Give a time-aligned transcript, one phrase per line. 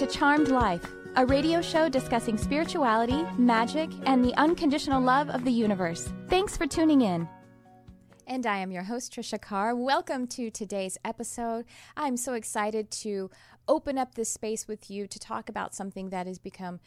[0.00, 5.50] to Charmed Life, a radio show discussing spirituality, magic, and the unconditional love of the
[5.50, 6.10] universe.
[6.28, 7.28] Thanks for tuning in.
[8.26, 9.76] And I am your host, Trisha Carr.
[9.76, 11.66] Welcome to today's episode.
[11.98, 13.30] I'm so excited to
[13.68, 16.80] open up this space with you to talk about something that has become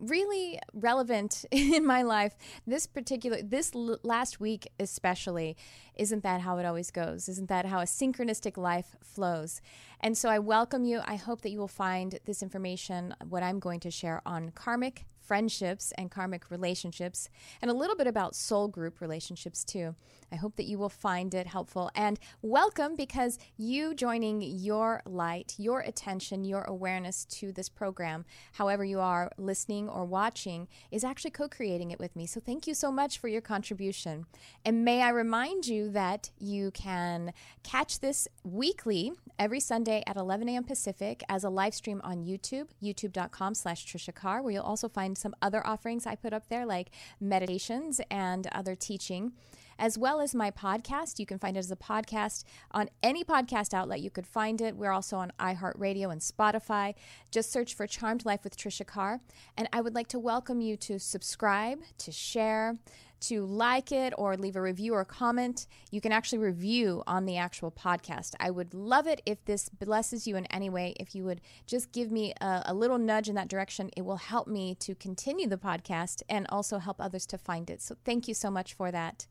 [0.00, 2.34] really relevant in my life
[2.66, 5.56] this particular this l- last week especially
[5.96, 7.28] isn't that how it always goes?
[7.28, 9.60] Isn't that how a synchronistic life flows?
[10.00, 11.00] And so i welcome you.
[11.04, 15.04] I hope that you will find this information what i'm going to share on karmic
[15.30, 17.28] friendships and karmic relationships,
[17.62, 19.94] and a little bit about soul group relationships too.
[20.32, 25.54] I hope that you will find it helpful and welcome because you joining your light,
[25.56, 31.30] your attention, your awareness to this program, however you are listening or watching, is actually
[31.30, 32.26] co creating it with me.
[32.26, 34.26] So thank you so much for your contribution.
[34.64, 40.48] And may I remind you that you can catch this weekly every Sunday at 11
[40.48, 40.64] a.m.
[40.64, 45.16] Pacific as a live stream on YouTube, youtube.com slash Trisha Carr, where you'll also find
[45.20, 46.90] some other offerings I put up there, like
[47.20, 49.32] meditations and other teaching,
[49.78, 51.18] as well as my podcast.
[51.18, 54.00] You can find it as a podcast on any podcast outlet.
[54.00, 54.76] You could find it.
[54.76, 56.94] We're also on iHeartRadio and Spotify.
[57.30, 59.20] Just search for Charmed Life with Trisha Carr.
[59.56, 62.78] And I would like to welcome you to subscribe, to share,
[63.20, 65.66] to like it or leave a review or comment.
[65.90, 68.34] You can actually review on the actual podcast.
[68.40, 70.94] I would love it if this blesses you in any way.
[70.98, 74.16] If you would just give me a, a little nudge in that direction, it will
[74.16, 77.82] help me to continue the podcast and also help others to find it.
[77.82, 79.26] So thank you so much for that.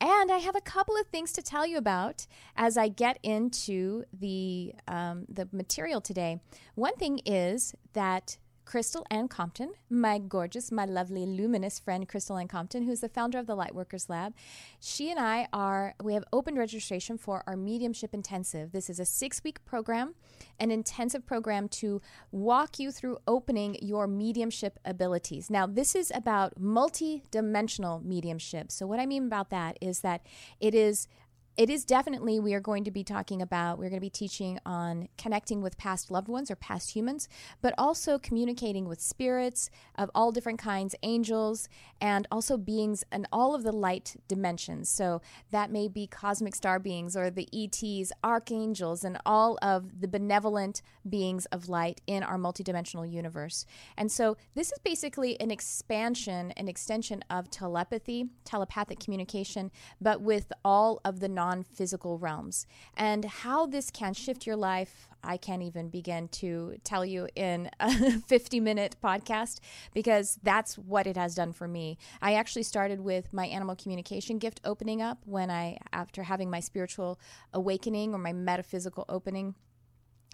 [0.00, 4.04] And I have a couple of things to tell you about as I get into
[4.12, 6.40] the um, the material today.
[6.74, 12.48] One thing is that Crystal Ann Compton, my gorgeous, my lovely, luminous friend, Crystal Ann
[12.48, 14.34] Compton, who's the founder of the Lightworkers Lab.
[14.80, 18.72] She and I are, we have opened registration for our Mediumship Intensive.
[18.72, 20.14] This is a six week program,
[20.58, 22.00] an intensive program to
[22.32, 25.50] walk you through opening your mediumship abilities.
[25.50, 28.72] Now, this is about multi dimensional mediumship.
[28.72, 30.26] So, what I mean about that is that
[30.60, 31.08] it is
[31.56, 34.58] it is definitely we are going to be talking about we're going to be teaching
[34.66, 37.28] on connecting with past loved ones or past humans
[37.60, 41.68] but also communicating with spirits of all different kinds angels
[42.00, 44.88] and also beings and all of the light dimensions.
[44.88, 50.08] So that may be cosmic star beings or the ets archangels and all of the
[50.08, 53.64] benevolent beings of light in our multidimensional universe.
[53.96, 60.52] And so this is basically an expansion an extension of telepathy telepathic communication but with
[60.64, 62.66] all of the non physical realms.
[62.96, 67.70] And how this can shift your life, I can't even begin to tell you in
[67.80, 69.60] a 50 minute podcast
[69.92, 71.98] because that's what it has done for me.
[72.20, 76.60] I actually started with my animal communication gift opening up when I, after having my
[76.60, 77.18] spiritual
[77.52, 79.54] awakening or my metaphysical opening.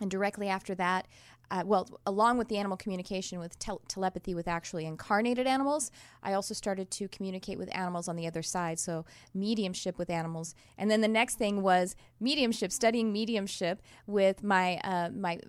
[0.01, 1.07] And directly after that,
[1.51, 5.91] uh, well, along with the animal communication with tel- telepathy with actually incarnated animals,
[6.23, 8.79] I also started to communicate with animals on the other side.
[8.79, 10.55] So, mediumship with animals.
[10.79, 15.41] And then the next thing was mediumship, studying mediumship with my, uh, my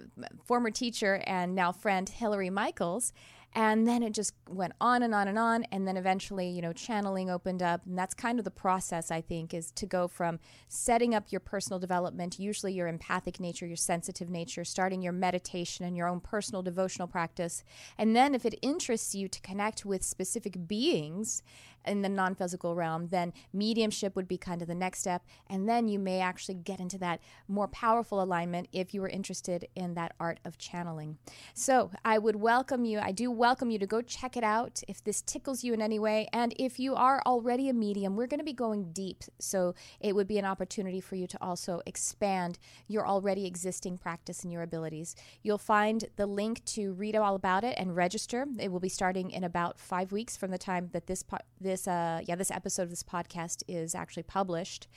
[0.43, 3.13] former teacher and now friend, Hillary Michaels.
[3.53, 5.65] And then it just went on and on and on.
[5.71, 7.81] And then eventually, you know, channeling opened up.
[7.85, 10.39] And that's kind of the process, I think, is to go from
[10.69, 15.85] setting up your personal development, usually your empathic nature, your sensitive nature, starting your meditation
[15.85, 17.63] and your own personal devotional practice.
[17.97, 21.43] And then if it interests you to connect with specific beings,
[21.85, 25.23] in the non physical realm, then mediumship would be kind of the next step.
[25.49, 29.67] And then you may actually get into that more powerful alignment if you were interested
[29.75, 31.17] in that art of channeling.
[31.53, 35.03] So I would welcome you, I do welcome you to go check it out if
[35.03, 36.27] this tickles you in any way.
[36.33, 39.23] And if you are already a medium, we're going to be going deep.
[39.39, 44.43] So it would be an opportunity for you to also expand your already existing practice
[44.43, 45.15] and your abilities.
[45.43, 48.45] You'll find the link to read all about it and register.
[48.59, 51.23] It will be starting in about five weeks from the time that this,
[51.59, 54.87] this this uh, yeah this episode of this podcast is actually published.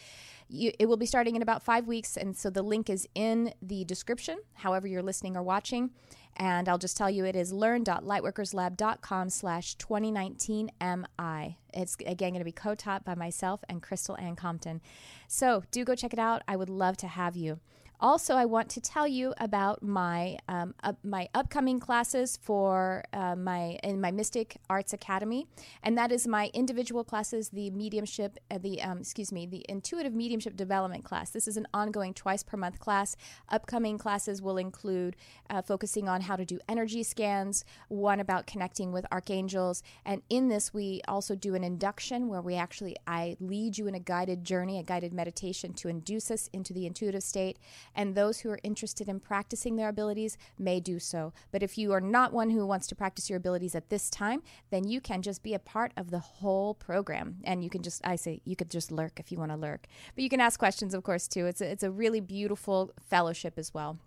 [0.49, 3.55] You, it will be starting in about five weeks, and so the link is in
[3.63, 4.39] the description.
[4.55, 5.91] However, you're listening or watching,
[6.37, 11.59] and I'll just tell you it is learn.lightworkerslab.com slash 2019 MI.
[11.73, 14.83] It's again going to be co-taught by myself and Crystal Ann Compton.
[15.29, 16.43] So do go check it out.
[16.47, 17.61] I would love to have you.
[18.01, 23.37] Also, I want to tell you about my um, uh, my upcoming classes for uh,
[23.37, 25.47] my in my Mystic Arts Academy,
[25.83, 30.13] and that is my individual classes, the mediumship, uh, the um, excuse me, the intuitive
[30.13, 31.31] mediumship development class.
[31.31, 33.17] This is an ongoing twice per month class.
[33.49, 35.15] Upcoming classes will include
[35.49, 40.49] uh, focusing on how to do energy scans, one about connecting with archangels, and in
[40.49, 44.45] this we also do an induction where we actually I lead you in a guided
[44.45, 47.59] journey, a guided meditation to induce us into the intuitive state
[47.95, 51.33] and those who are interested in practicing their abilities may do so.
[51.51, 54.43] But if you are not one who wants to practice your abilities at this time,
[54.71, 57.37] then you can just be a part of the whole program.
[57.45, 59.87] And you can just, I say, you could just lurk if you want to lurk.
[60.15, 61.47] But you can ask questions, of course, too.
[61.47, 63.99] It's a, it's a really beautiful fellowship as well.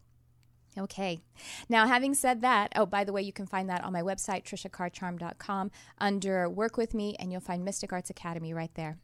[0.78, 1.20] Okay.
[1.70, 4.44] Now, having said that, oh, by the way, you can find that on my website,
[4.44, 8.98] trishacarcharm.com, under Work With Me, and you'll find Mystic Arts Academy right there.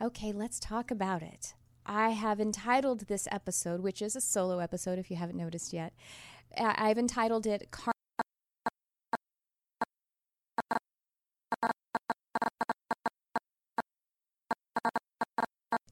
[0.00, 1.54] Okay, let's talk about it.
[1.86, 5.92] I have entitled this episode, which is a solo episode if you haven't noticed yet,
[6.58, 7.92] I've entitled it Car-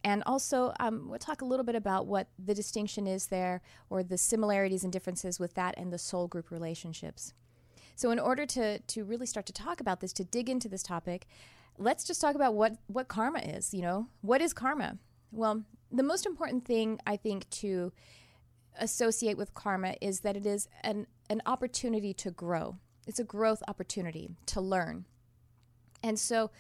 [0.03, 4.03] And also, um, we'll talk a little bit about what the distinction is there or
[4.03, 7.33] the similarities and differences with that and the soul group relationships.
[7.97, 10.83] So, in order to, to really start to talk about this, to dig into this
[10.83, 11.27] topic,
[11.79, 13.73] let's just talk about what, what karma is.
[13.73, 14.99] You know, what is karma?
[15.35, 17.93] Well, the most important thing I think to
[18.79, 22.77] associate with karma is that it is an, an opportunity to grow.
[23.07, 25.07] It's a growth opportunity to learn.
[26.03, 26.51] And so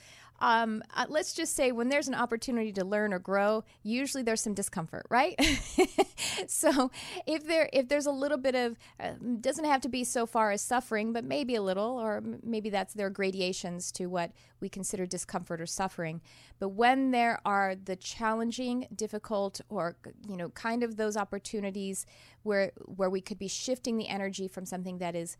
[0.44, 4.42] um, uh, let's just say when there's an opportunity to learn or grow, usually there's
[4.42, 5.40] some discomfort, right?
[6.46, 6.90] so
[7.26, 10.50] if there if there's a little bit of uh, doesn't have to be so far
[10.50, 14.68] as suffering, but maybe a little, or maybe that's there are gradations to what we
[14.68, 16.20] consider discomfort or suffering.
[16.58, 19.96] But when there are the challenging, difficult, or
[20.28, 22.04] you know, kind of those opportunities
[22.42, 25.38] where where we could be shifting the energy from something that is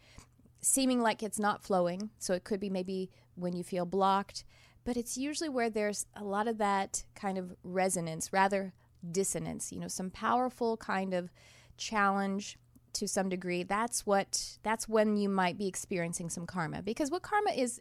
[0.63, 2.09] seeming like it's not flowing.
[2.19, 4.45] So it could be maybe when you feel blocked
[4.85, 8.73] but it's usually where there's a lot of that kind of resonance, rather
[9.11, 11.31] dissonance, you know, some powerful kind of
[11.77, 12.59] challenge
[12.95, 13.63] to some degree.
[13.63, 17.81] That's what that's when you might be experiencing some karma because what karma is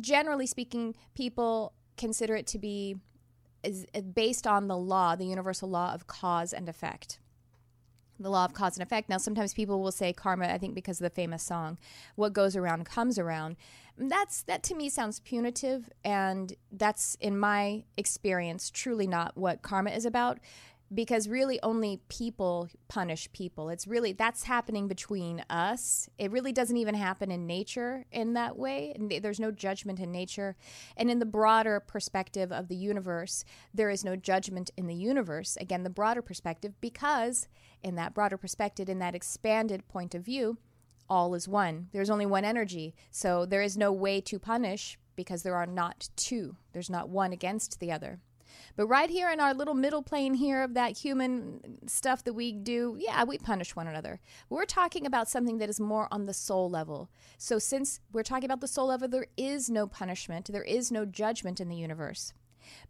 [0.00, 2.96] generally speaking people consider it to be
[3.62, 7.20] is based on the law, the universal law of cause and effect
[8.22, 9.08] the law of cause and effect.
[9.08, 11.78] Now, sometimes people will say karma, I think because of the famous song,
[12.14, 13.56] what goes around comes around.
[13.98, 19.90] That's that to me sounds punitive, and that's in my experience truly not what karma
[19.90, 20.38] is about
[20.94, 23.68] because really only people punish people.
[23.68, 26.08] It's really that's happening between us.
[26.18, 28.94] It really doesn't even happen in nature in that way.
[29.22, 30.56] There's no judgment in nature.
[30.96, 35.56] And in the broader perspective of the universe, there is no judgment in the universe.
[35.60, 37.48] Again, the broader perspective because
[37.82, 40.58] in that broader perspective in that expanded point of view,
[41.08, 41.88] all is one.
[41.92, 42.94] There's only one energy.
[43.10, 46.56] So there is no way to punish because there are not two.
[46.72, 48.20] There's not one against the other.
[48.76, 52.52] But right here in our little middle plane here of that human stuff that we
[52.52, 54.20] do, yeah, we punish one another.
[54.48, 57.10] We're talking about something that is more on the soul level.
[57.38, 61.04] So since we're talking about the soul level, there is no punishment, there is no
[61.04, 62.32] judgment in the universe.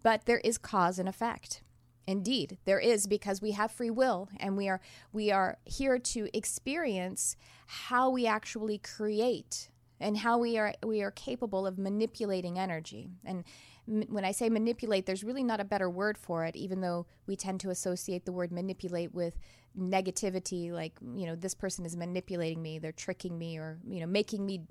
[0.03, 1.63] But there is cause and effect.
[2.07, 4.81] Indeed, there is because we have free will and we are
[5.13, 7.37] we are here to experience
[7.67, 9.71] how we actually create
[10.01, 13.11] and how we are we are capable of manipulating energy.
[13.25, 13.45] And
[13.87, 17.37] when I say manipulate, there's really not a better word for it, even though we
[17.37, 19.39] tend to associate the word manipulate with
[19.79, 24.07] negativity, like, you know, this person is manipulating me, they're tricking me, or, you know,
[24.07, 24.63] making me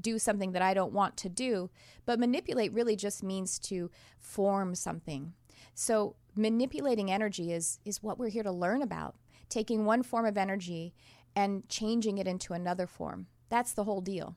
[0.00, 1.70] do something that I don't want to do.
[2.04, 5.34] But manipulate really just means to form something.
[5.74, 9.14] So manipulating energy is, is what we're here to learn about,
[9.48, 10.94] taking one form of energy
[11.36, 13.26] and changing it into another form.
[13.48, 14.36] That's the whole deal.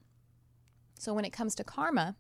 [1.00, 2.16] So when it comes to karma,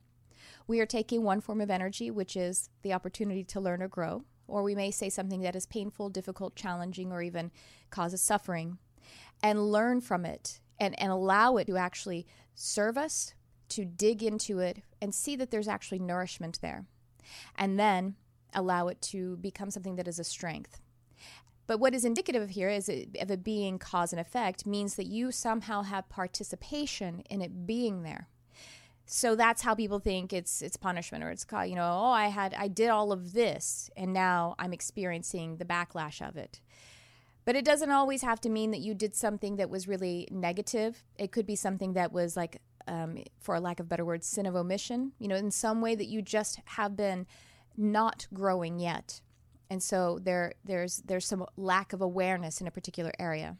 [0.67, 4.23] we are taking one form of energy, which is the opportunity to learn or grow,
[4.47, 7.51] or we may say something that is painful, difficult, challenging, or even
[7.89, 8.77] causes suffering,
[9.41, 12.25] and learn from it and, and allow it to actually
[12.55, 13.33] serve us,
[13.69, 16.85] to dig into it, and see that there's actually nourishment there.
[17.55, 18.15] And then
[18.53, 20.81] allow it to become something that is a strength.
[21.67, 25.05] But what is indicative here is it, of it being cause and effect means that
[25.05, 28.27] you somehow have participation in it being there
[29.13, 32.53] so that's how people think it's it's punishment or it's you know oh i had
[32.53, 36.61] i did all of this and now i'm experiencing the backlash of it.
[37.43, 41.03] But it doesn't always have to mean that you did something that was really negative.
[41.17, 44.45] It could be something that was like um, for a lack of better words sin
[44.45, 47.27] of omission you know in some way that you just have been
[47.75, 49.19] not growing yet.
[49.69, 53.57] And so there there's there's some lack of awareness in a particular area.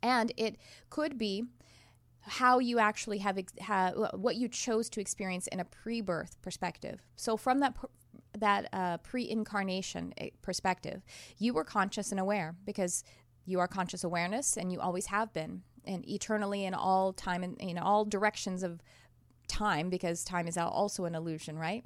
[0.00, 0.58] And it
[0.90, 1.46] could be
[2.28, 7.00] how you actually have, have what you chose to experience in a pre-birth perspective.
[7.16, 7.76] So from that
[8.38, 11.02] that uh, pre-incarnation eh, perspective,
[11.38, 13.02] you were conscious and aware because
[13.44, 17.58] you are conscious awareness and you always have been and eternally in all time and
[17.60, 18.82] in all directions of
[19.48, 21.84] time because time is also an illusion, right?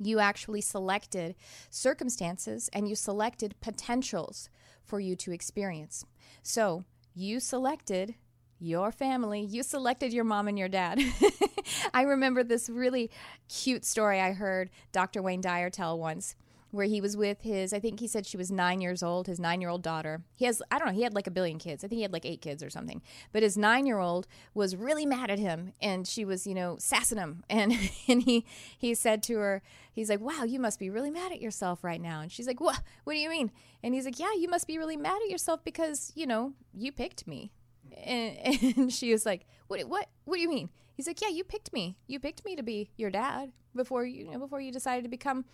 [0.00, 1.34] You actually selected
[1.70, 4.48] circumstances and you selected potentials
[4.82, 6.04] for you to experience.
[6.42, 8.14] So you selected
[8.60, 9.40] your family.
[9.40, 11.00] You selected your mom and your dad.
[11.94, 13.10] I remember this really
[13.48, 15.22] cute story I heard Dr.
[15.22, 16.34] Wayne Dyer tell once
[16.70, 19.40] where he was with his I think he said she was 9 years old, his
[19.40, 20.22] 9-year-old daughter.
[20.34, 21.82] He has I don't know, he had like a billion kids.
[21.82, 23.02] I think he had like 8 kids or something.
[23.32, 27.42] But his 9-year-old was really mad at him and she was, you know, sassing him
[27.50, 27.72] and
[28.06, 28.44] and he
[28.76, 29.62] he said to her,
[29.92, 32.60] he's like, "Wow, you must be really mad at yourself right now." And she's like,
[32.60, 32.80] "What?
[33.04, 33.50] What do you mean?"
[33.82, 36.92] And he's like, "Yeah, you must be really mad at yourself because, you know, you
[36.92, 37.52] picked me."
[37.96, 41.44] And, and she was like, "What what what do you mean?" He's like, "Yeah, you
[41.44, 41.96] picked me.
[42.06, 45.08] You picked me to be your dad before you, you know, before you decided to
[45.08, 45.44] become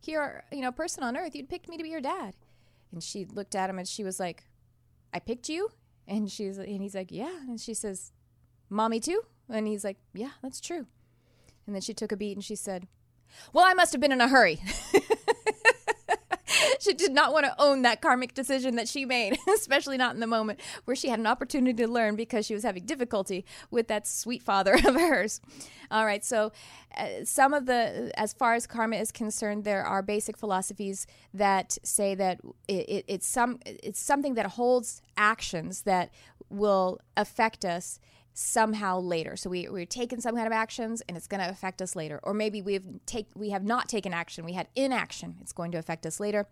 [0.00, 1.34] here, you know, person on earth.
[1.34, 2.34] You'd picked me to be your dad."
[2.92, 4.44] And she looked at him and she was like,
[5.14, 5.70] "I picked you?"
[6.06, 8.12] And she's and he's like, "Yeah." And she says,
[8.68, 10.86] "Mommy too?" And he's like, "Yeah, that's true."
[11.66, 12.88] And then she took a beat and she said,
[13.52, 14.60] "Well, I must have been in a hurry."
[16.80, 20.20] she did not want to own that karmic decision that she made, especially not in
[20.20, 23.88] the moment where she had an opportunity to learn because she was having difficulty with
[23.88, 25.40] that sweet father of hers.
[25.90, 26.52] All right, so
[26.96, 31.78] uh, some of the, as far as karma is concerned, there are basic philosophies that
[31.82, 36.10] say that it, it, it's some, it's something that holds actions that
[36.48, 37.98] will affect us
[38.40, 39.36] somehow later.
[39.36, 42.20] So we, we're taking some kind of actions and it's going to affect us later.
[42.22, 44.44] Or maybe we've take we have not taken action.
[44.44, 45.36] We had inaction.
[45.40, 46.46] It's going to affect us later.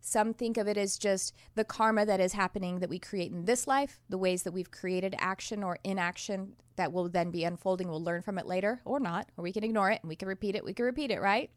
[0.00, 3.46] Some think of it as just the karma that is happening that we create in
[3.46, 7.88] this life, the ways that we've created action or inaction that will then be unfolding.
[7.88, 10.28] We'll learn from it later or not, or we can ignore it and we can
[10.28, 10.64] repeat it.
[10.64, 11.50] We can repeat it, right?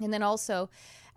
[0.00, 0.70] And then also,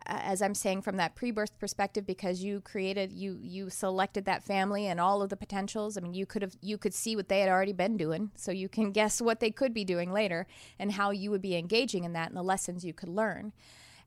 [0.06, 4.88] as I'm saying from that pre-birth perspective, because you created, you you selected that family
[4.88, 5.98] and all of the potentials.
[5.98, 8.52] I mean, you could have you could see what they had already been doing, so
[8.52, 12.04] you can guess what they could be doing later and how you would be engaging
[12.04, 13.54] in that and the lessons you could learn.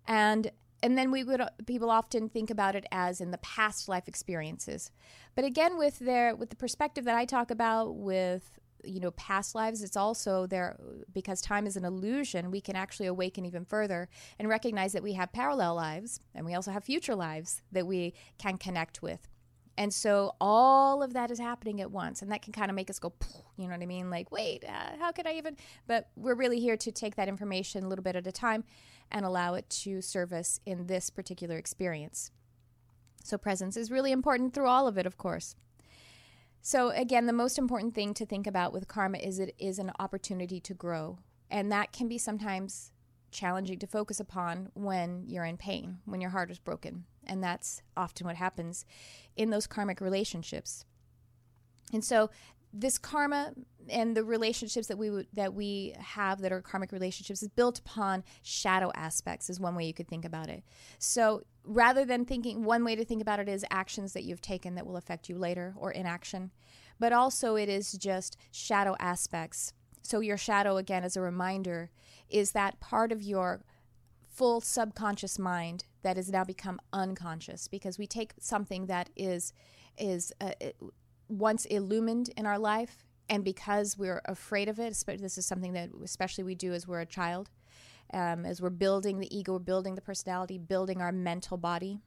[0.06, 0.50] And
[0.82, 4.08] and then we would uh, people often think about it as in the past life
[4.08, 4.90] experiences
[5.34, 9.54] but again with their with the perspective that i talk about with you know past
[9.54, 10.76] lives it's also there
[11.12, 14.08] because time is an illusion we can actually awaken even further
[14.38, 18.14] and recognize that we have parallel lives and we also have future lives that we
[18.38, 19.28] can connect with.
[19.78, 22.90] And so all of that is happening at once and that can kind of make
[22.90, 23.12] us go
[23.56, 24.10] you know what i mean?
[24.10, 27.84] Like wait uh, how could i even but we're really here to take that information
[27.84, 28.64] a little bit at a time
[29.10, 32.30] and allow it to serve us in this particular experience.
[33.24, 35.54] So presence is really important through all of it of course
[36.64, 39.90] so, again, the most important thing to think about with karma is it is an
[39.98, 41.18] opportunity to grow.
[41.50, 42.92] And that can be sometimes
[43.32, 47.04] challenging to focus upon when you're in pain, when your heart is broken.
[47.26, 48.84] And that's often what happens
[49.36, 50.84] in those karmic relationships.
[51.92, 52.30] And so,
[52.72, 53.52] this karma
[53.88, 58.24] and the relationships that we that we have that are karmic relationships is built upon
[58.42, 60.62] shadow aspects is one way you could think about it.
[60.98, 64.74] So rather than thinking one way to think about it is actions that you've taken
[64.76, 66.50] that will affect you later or inaction
[67.02, 69.72] but also it is just shadow aspects.
[70.02, 71.90] So your shadow again as a reminder
[72.30, 73.64] is that part of your
[74.28, 79.52] full subconscious mind that has now become unconscious because we take something that is
[79.98, 80.52] is uh,
[81.32, 85.88] once illumined in our life and because we're afraid of it this is something that
[86.04, 87.48] especially we do as we're a child
[88.12, 91.98] um, as we're building the ego we're building the personality building our mental body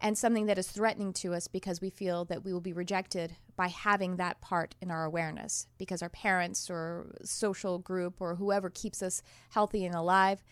[0.00, 3.36] and something that is threatening to us because we feel that we will be rejected
[3.56, 8.70] by having that part in our awareness because our parents or social group or whoever
[8.70, 10.42] keeps us healthy and alive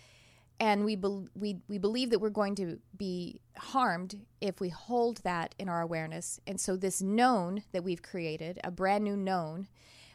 [0.60, 5.18] and we, be- we, we believe that we're going to be harmed if we hold
[5.18, 6.40] that in our awareness.
[6.46, 9.68] And so, this known that we've created, a brand new known,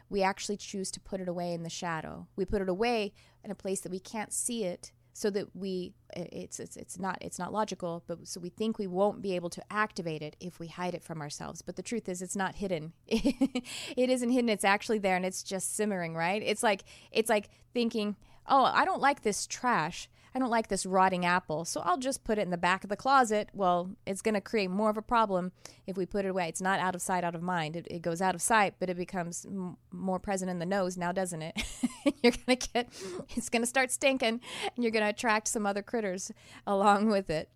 [0.10, 2.28] we actually choose to put it away in the shadow.
[2.36, 5.94] We put it away in a place that we can't see it so that we
[6.16, 9.50] it's it's it's not it's not logical but so we think we won't be able
[9.50, 11.62] to activate it if we hide it from ourselves.
[11.62, 12.94] But the truth is it's not hidden.
[13.98, 14.50] It isn't hidden.
[14.50, 16.42] It's actually there and it's just simmering right?
[16.42, 18.16] It's like it's like thinking
[18.50, 22.24] oh i don't like this trash I don't like this rotting apple, so I'll just
[22.24, 23.50] put it in the back of the closet.
[23.54, 25.52] Well, it's going to create more of a problem
[25.88, 26.48] if we put it away.
[26.48, 27.76] It's not out of sight, out of mind.
[27.76, 30.98] It, it goes out of sight, but it becomes m- more present in the nose
[30.98, 31.64] now, doesn't it?
[32.24, 32.90] you're going to get,
[33.36, 34.42] it's going to start stinking,
[34.76, 36.32] and you're going to attract some other critters
[36.68, 37.50] along with it.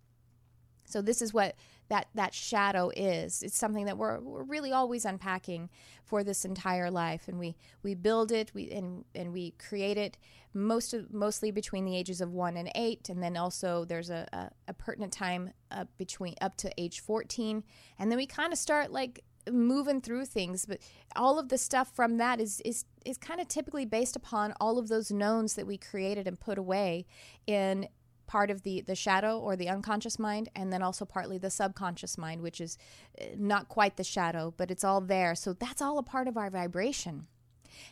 [0.84, 1.54] So this is what
[1.88, 3.42] that that shadow is.
[3.42, 5.68] It's something that we're, we're really always unpacking
[6.04, 10.16] for this entire life, and we we build it, we and and we create it
[10.52, 14.26] most of, mostly between the ages of one and eight, and then also there's a,
[14.32, 17.64] a, a pertinent time up between up to age fourteen,
[17.98, 20.64] and then we kind of start like moving through things.
[20.64, 20.78] But
[21.16, 24.78] all of the stuff from that is is is kind of typically based upon all
[24.78, 27.04] of those knowns that we created and put away
[27.46, 27.88] in
[28.26, 32.16] part of the the shadow or the unconscious mind and then also partly the subconscious
[32.18, 32.78] mind which is
[33.20, 35.34] uh, not quite the shadow but it's all there.
[35.34, 37.26] So that's all a part of our vibration.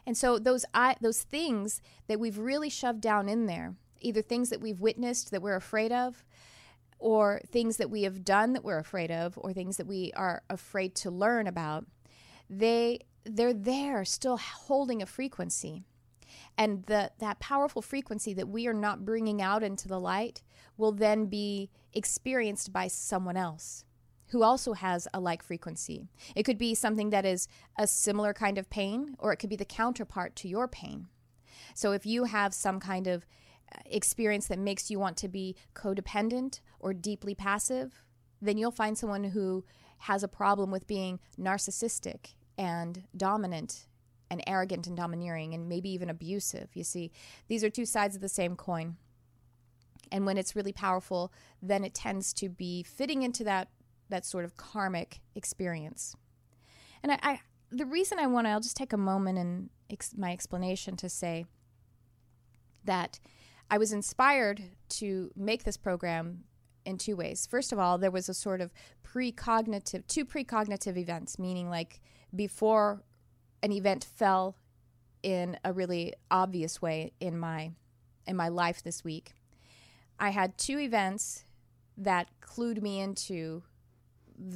[0.06, 4.50] And so those I, those things that we've really shoved down in there either things
[4.50, 6.24] that we've witnessed that we're afraid of
[6.98, 10.42] or things that we have done that we're afraid of or things that we are
[10.50, 11.86] afraid to learn about
[12.48, 15.84] they they're there still holding a frequency
[16.56, 20.42] and the, that powerful frequency that we are not bringing out into the light
[20.76, 23.84] will then be experienced by someone else
[24.28, 26.08] who also has a like frequency.
[26.34, 27.48] It could be something that is
[27.78, 31.08] a similar kind of pain, or it could be the counterpart to your pain.
[31.74, 33.26] So if you have some kind of
[33.74, 38.04] uh, experience that makes you want to be codependent or deeply passive,
[38.40, 39.64] then you'll find someone who
[39.98, 43.86] has a problem with being narcissistic and dominant
[44.32, 46.70] and arrogant and domineering and maybe even abusive.
[46.72, 47.12] You see,
[47.48, 48.96] these are two sides of the same coin.
[50.10, 53.68] And when it's really powerful, then it tends to be fitting into that
[54.08, 56.16] that sort of karmic experience.
[57.02, 60.16] And I, I the reason I want to, I'll just take a moment in ex-
[60.16, 61.44] my explanation to say
[62.84, 63.20] that
[63.70, 64.62] I was inspired
[65.00, 66.44] to make this program
[66.84, 67.46] in two ways.
[67.46, 68.72] First of all, there was a sort of
[69.04, 72.00] precognitive, two precognitive events, meaning like
[72.34, 73.02] before
[73.62, 74.56] an event fell
[75.22, 77.72] in a really obvious way in my
[78.26, 79.32] in my life this week.
[80.18, 81.44] I had two events
[81.96, 83.62] that clued me into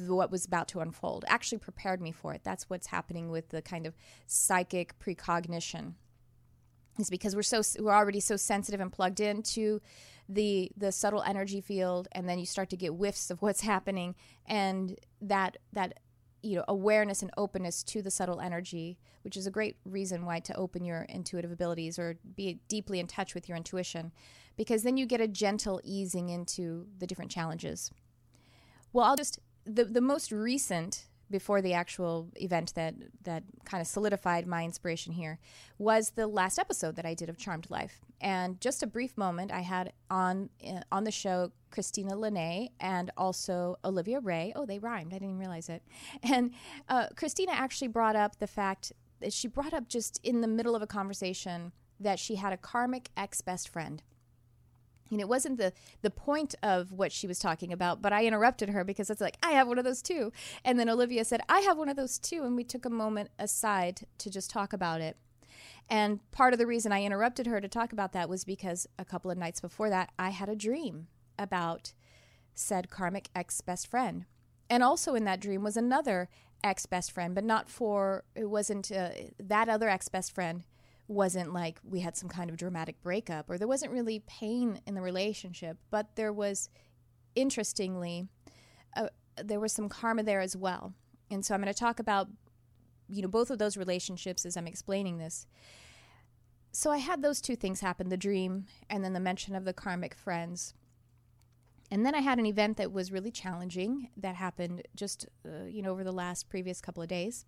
[0.07, 1.25] what was about to unfold.
[1.27, 2.41] Actually prepared me for it.
[2.43, 3.95] That's what's happening with the kind of
[4.25, 5.95] psychic precognition.
[6.97, 9.81] Is because we're so we're already so sensitive and plugged into
[10.27, 14.15] the the subtle energy field and then you start to get whiffs of what's happening
[14.45, 15.99] and that that
[16.47, 20.39] you know awareness and openness to the subtle energy which is a great reason why
[20.39, 24.11] to open your intuitive abilities or be deeply in touch with your intuition
[24.55, 27.91] because then you get a gentle easing into the different challenges.
[28.93, 33.87] Well i'll just the, the most recent before the actual event that that kind of
[33.87, 35.39] solidified my inspiration here
[35.77, 37.99] was the last episode that I did of Charmed Life.
[38.21, 43.11] And just a brief moment, I had on uh, on the show Christina Lene and
[43.17, 44.53] also Olivia Ray.
[44.55, 45.13] Oh, they rhymed.
[45.13, 45.83] I didn't realize it.
[46.23, 46.51] And
[46.89, 50.75] uh, Christina actually brought up the fact that she brought up just in the middle
[50.75, 54.03] of a conversation that she had a karmic ex best friend
[55.11, 58.69] and it wasn't the the point of what she was talking about but i interrupted
[58.69, 60.31] her because it's like i have one of those too.
[60.63, 62.43] And then olivia said i have one of those too.
[62.43, 65.17] And we took a moment aside to just talk about it.
[65.89, 69.05] And part of the reason i interrupted her to talk about that was because a
[69.05, 71.93] couple of nights before that i had a dream about
[72.53, 74.25] said karmic ex best friend.
[74.69, 76.29] And also in that dream was another
[76.63, 80.63] ex best friend but not for it wasn't uh, that other ex best friend
[81.07, 84.93] wasn't like we had some kind of dramatic breakup or there wasn't really pain in
[84.93, 86.69] the relationship, but there was,
[87.35, 88.27] interestingly,
[88.95, 89.07] uh,
[89.41, 90.93] there was some karma there as well.
[91.31, 92.27] And so I'm going to talk about,
[93.07, 95.47] you know, both of those relationships as I'm explaining this.
[96.71, 99.73] So I had those two things happen the dream and then the mention of the
[99.73, 100.73] karmic friends.
[101.89, 105.81] And then I had an event that was really challenging that happened just, uh, you
[105.81, 107.45] know, over the last previous couple of days.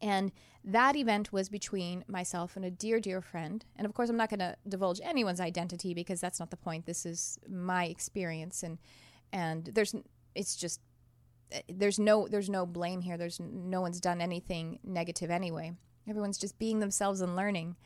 [0.00, 0.32] And
[0.64, 3.64] that event was between myself and a dear, dear friend.
[3.76, 6.86] And of course, I'm not going to divulge anyone's identity because that's not the point.
[6.86, 8.78] This is my experience, and
[9.32, 9.94] and there's
[10.34, 10.80] it's just
[11.68, 13.16] there's no there's no blame here.
[13.16, 15.72] There's no one's done anything negative anyway.
[16.08, 17.76] Everyone's just being themselves and learning.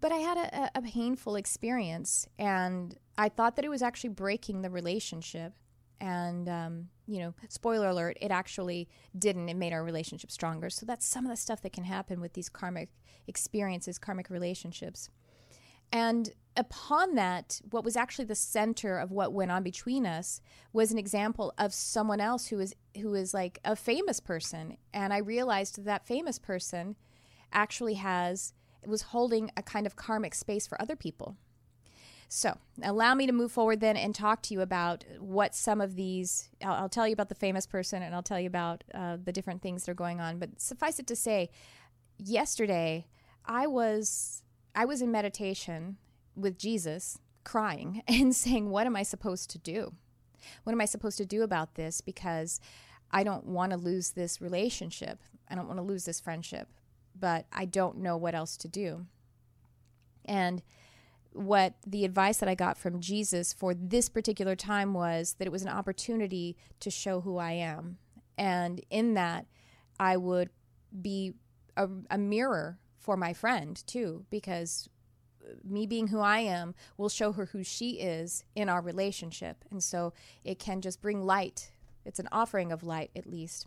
[0.00, 4.62] But I had a, a painful experience, and I thought that it was actually breaking
[4.62, 5.52] the relationship.
[6.00, 9.48] And um, you know, spoiler alert, it actually didn't.
[9.48, 10.70] It made our relationship stronger.
[10.70, 12.88] So that's some of the stuff that can happen with these karmic
[13.26, 15.10] experiences, karmic relationships.
[15.92, 20.40] And upon that, what was actually the center of what went on between us
[20.72, 24.76] was an example of someone else who is who is like a famous person.
[24.94, 26.94] And I realized that, that famous person
[27.52, 28.54] actually has
[28.86, 31.36] was holding a kind of karmic space for other people.
[32.32, 35.96] So, allow me to move forward then and talk to you about what some of
[35.96, 39.16] these, I'll, I'll tell you about the famous person and I'll tell you about uh,
[39.22, 40.38] the different things that are going on.
[40.38, 41.50] But suffice it to say,
[42.18, 43.08] yesterday
[43.44, 44.44] I was
[44.76, 45.96] I was in meditation
[46.36, 49.92] with Jesus crying and saying, What am I supposed to do?
[50.62, 52.00] What am I supposed to do about this?
[52.00, 52.60] Because
[53.10, 55.18] I don't want to lose this relationship.
[55.48, 56.68] I don't want to lose this friendship,
[57.18, 59.06] but I don't know what else to do.
[60.24, 60.62] And
[61.32, 65.52] what the advice that I got from Jesus for this particular time was that it
[65.52, 67.98] was an opportunity to show who I am.
[68.36, 69.46] And in that,
[69.98, 70.50] I would
[71.00, 71.34] be
[71.76, 74.88] a, a mirror for my friend too, because
[75.64, 79.64] me being who I am will show her who she is in our relationship.
[79.70, 80.12] And so
[80.44, 81.72] it can just bring light.
[82.04, 83.66] It's an offering of light, at least.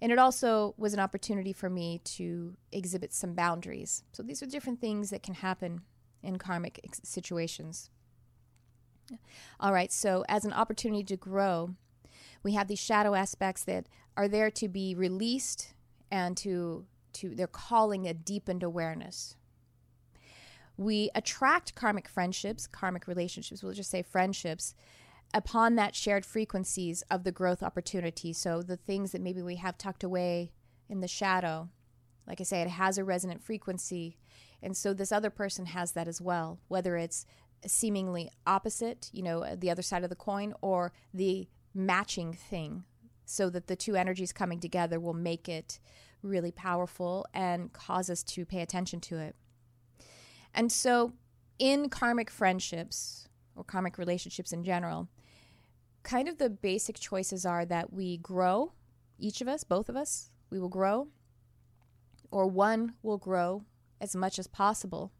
[0.00, 4.02] And it also was an opportunity for me to exhibit some boundaries.
[4.12, 5.82] So these are different things that can happen
[6.24, 7.90] in karmic ex- situations.
[9.60, 11.74] All right, so as an opportunity to grow,
[12.42, 15.74] we have these shadow aspects that are there to be released
[16.10, 19.36] and to to they're calling a deepened awareness.
[20.76, 24.74] We attract karmic friendships, karmic relationships, we'll just say friendships,
[25.32, 28.32] upon that shared frequencies of the growth opportunity.
[28.32, 30.52] So the things that maybe we have tucked away
[30.88, 31.68] in the shadow,
[32.26, 34.16] like I say, it has a resonant frequency.
[34.64, 37.26] And so this other person has that as well, whether it's
[37.66, 42.84] seemingly opposite, you know, uh, the other side of the coin, or the matching thing,
[43.26, 45.78] so that the two energies coming together will make it
[46.22, 49.36] really powerful and cause us to pay attention to it.
[50.54, 51.12] And so,
[51.58, 55.08] in karmic friendships or karmic relationships in general,
[56.02, 58.72] kind of the basic choices are that we grow,
[59.18, 61.08] each of us, both of us, we will grow,
[62.30, 63.64] or one will grow
[64.00, 65.12] as much as possible.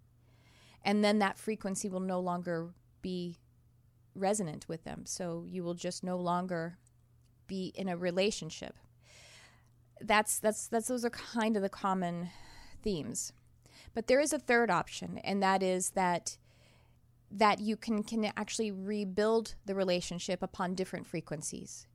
[0.84, 3.38] And then that frequency will no longer be
[4.14, 5.06] resonant with them.
[5.06, 6.78] So you will just no longer
[7.46, 8.76] be in a relationship.
[10.00, 12.30] That's that's that's those are kind of the common
[12.82, 13.32] themes.
[13.94, 16.36] But there is a third option, and that is that
[17.30, 21.86] that you can can actually rebuild the relationship upon different frequencies.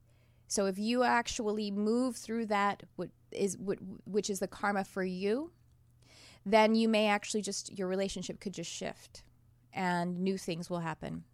[0.48, 5.04] So if you actually move through that what is what which is the karma for
[5.04, 5.52] you,
[6.46, 9.22] then you may actually just your relationship could just shift
[9.72, 11.24] and new things will happen.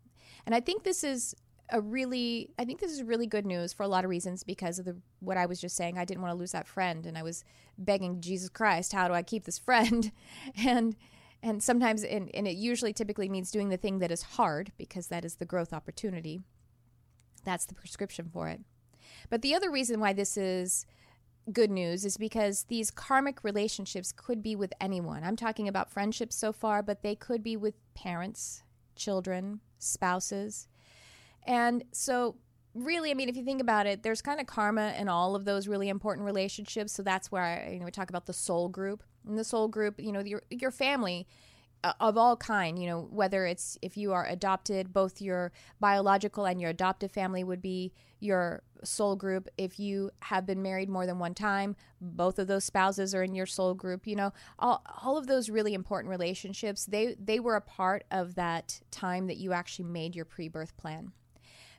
[0.45, 1.35] And I think this is
[1.71, 4.79] a really I think this is really good news for a lot of reasons because
[4.79, 5.99] of the what I was just saying.
[5.99, 7.45] I didn't want to lose that friend and I was
[7.79, 10.11] begging Jesus Christ, how do I keep this friend?
[10.65, 10.97] and
[11.43, 15.09] and sometimes and, and it usually typically means doing the thing that is hard because
[15.09, 16.41] that is the growth opportunity.
[17.45, 18.61] That's the prescription for it.
[19.31, 20.87] But the other reason why this is
[21.53, 25.23] good news is because these karmic relationships could be with anyone.
[25.25, 28.63] I'm talking about friendships so far, but they could be with parents,
[28.97, 30.69] children, spouses.
[31.47, 32.37] And so,
[32.75, 35.45] really, I mean, if you think about it, there's kind of karma in all of
[35.45, 36.93] those really important relationships.
[36.93, 39.03] So that's where I, you know, we talk about the soul group.
[39.27, 41.27] And the soul group, you know, your your family
[41.87, 46.45] Uh, of all kind you know whether it's if you are adopted both your biological
[46.45, 49.49] and your adoptive family would be your soul group.
[49.57, 53.37] If you have been married more than one time both of those spouses are in
[53.37, 54.33] your soul group you know.
[54.59, 59.29] All, all of those really important relationships they they were a part of that time
[59.29, 61.13] that you actually made your pre-birth plan.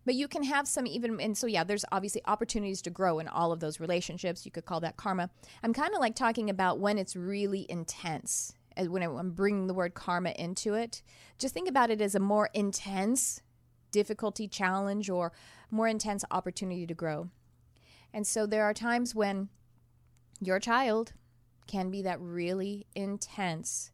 [0.06, 3.28] But you can have some even and so yeah there's obviously opportunities to grow in
[3.28, 4.46] all of those relationships.
[4.46, 5.32] You could call that karma.
[5.64, 9.74] I'm kind of like talking about when it's really intense Uh, when I'm bringing the
[9.74, 11.02] word karma into it,
[11.38, 13.42] just think about it as a more intense
[13.92, 15.32] difficulty, challenge, or
[15.72, 17.30] more intense opportunity to grow.
[18.14, 19.50] And so there are times when
[20.40, 21.14] your child
[21.68, 23.92] can be that really intense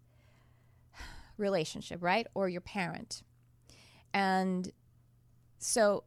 [1.38, 2.28] relationship, right?
[2.34, 3.24] Or your parent.
[4.14, 4.72] And
[5.58, 6.04] so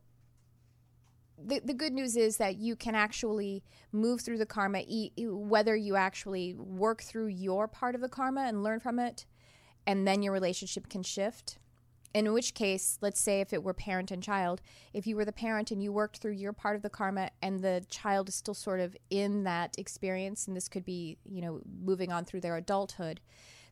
[1.38, 4.82] the, the good news is that you can actually move through the karma,
[5.18, 9.26] whether you actually work through your part of the karma and learn from it,
[9.86, 11.58] and then your relationship can shift.
[12.14, 14.62] In which case, let's say if it were parent and child,
[14.94, 17.60] if you were the parent and you worked through your part of the karma and
[17.60, 21.60] the child is still sort of in that experience, and this could be, you know,
[21.84, 23.20] moving on through their adulthood,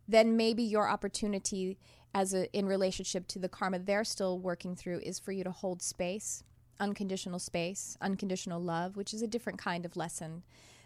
[0.07, 1.79] then maybe your opportunity
[2.15, 5.51] as a in relationship to the karma they're still working through is for you to
[5.51, 6.45] hold space
[6.81, 10.43] unconditional space, unconditional love, which is a different kind of lesson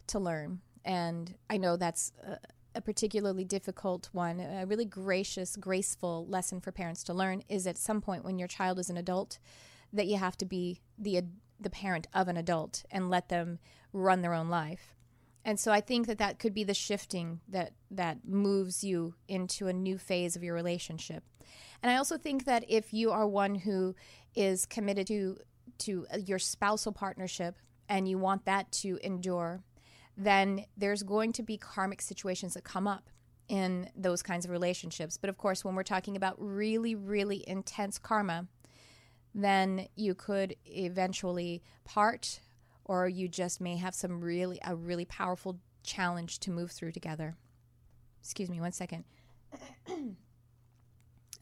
[0.08, 0.60] to learn.
[0.84, 2.38] And I know that's a,
[2.74, 4.40] a, particularly difficult one.
[4.40, 8.48] A really gracious, graceful lesson for parents to learn is at some point when your
[8.48, 9.38] child is an adult
[9.92, 11.22] that you have to be the
[11.60, 13.58] the parent of an adult and let them
[13.92, 14.94] run their own life.
[15.44, 19.66] And so I think that that could be the shifting that that moves you into
[19.66, 21.24] a new phase of your relationship.
[21.82, 23.94] And I also think that if you are one who
[24.34, 25.38] is committed to
[25.78, 27.56] to uh, your spousal partnership
[27.88, 29.62] and you want that to endure,
[30.16, 33.08] then there's going to be karmic situations that come up
[33.48, 35.16] in those kinds of relationships.
[35.16, 38.46] But of course, when we're talking about really, really intense karma,
[39.34, 42.40] then you could eventually part
[42.84, 47.36] or you just may have some really a really powerful challenge to move through together.
[48.20, 49.04] Excuse me one second.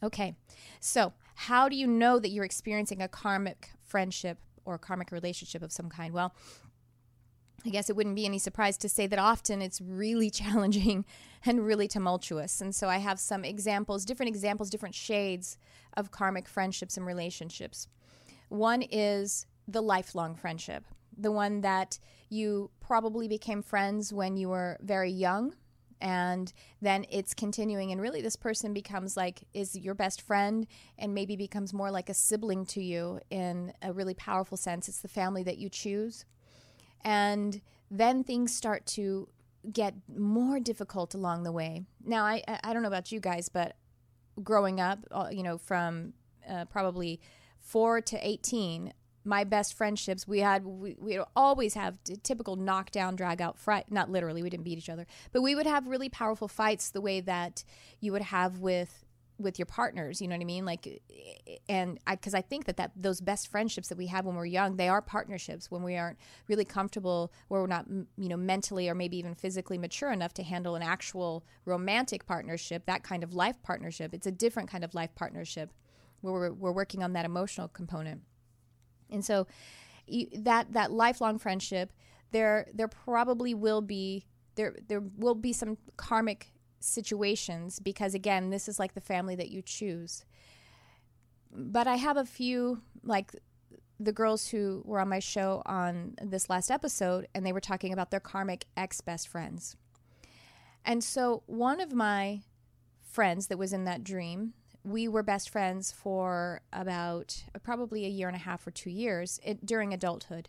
[0.03, 0.35] okay.
[0.79, 5.71] So, how do you know that you're experiencing a karmic friendship or karmic relationship of
[5.71, 6.13] some kind?
[6.13, 6.33] Well,
[7.65, 11.05] I guess it wouldn't be any surprise to say that often it's really challenging
[11.45, 12.61] and really tumultuous.
[12.61, 15.57] And so I have some examples, different examples, different shades
[15.95, 17.87] of karmic friendships and relationships.
[18.49, 20.85] One is the lifelong friendship,
[21.17, 25.53] the one that you probably became friends when you were very young
[26.01, 31.13] and then it's continuing and really this person becomes like is your best friend and
[31.13, 34.87] maybe becomes more like a sibling to you in a really powerful sense.
[34.87, 36.25] It's the family that you choose.
[37.03, 39.29] And then things start to
[39.71, 41.83] get more difficult along the way.
[42.03, 43.75] Now i i don't know about you guys but
[44.43, 46.13] growing up uh, you know from
[46.49, 47.19] uh, probably
[47.59, 48.93] 4 to 18
[49.27, 54.09] my best friendships we had we, we always have typical knockdown drag out fight not
[54.09, 57.19] literally we didn't beat each other but we would have really powerful fights the way
[57.19, 57.63] that
[57.99, 59.03] you would have with
[59.37, 60.65] with your partners you know what i mean?
[60.65, 61.01] Like
[61.69, 64.45] and i because i think that that those best friendships that we have when we're
[64.45, 68.89] young they are partnerships when we aren't really comfortable where we're not you know mentally
[68.89, 73.33] or maybe even physically mature enough to handle an actual romantic partnership that kind of
[73.33, 75.71] life partnership it's a different kind of life partnership
[76.21, 78.21] where we're, we're working on that emotional component
[79.09, 79.47] and so
[80.07, 81.91] you, that that lifelong friendship,
[82.31, 88.67] there there probably will be there there will be some karmic situations because again, this
[88.67, 90.25] is like the family that you choose.
[91.51, 93.31] But I have a few like
[93.99, 97.93] the girls who were on my show on this last episode and they were talking
[97.93, 99.75] about their karmic ex best friends.
[100.85, 102.41] And so one of my
[103.01, 104.53] friends that was in that dream
[104.87, 108.89] we were best friends for about uh, probably a year and a half or two
[108.89, 110.47] years it, during adulthood.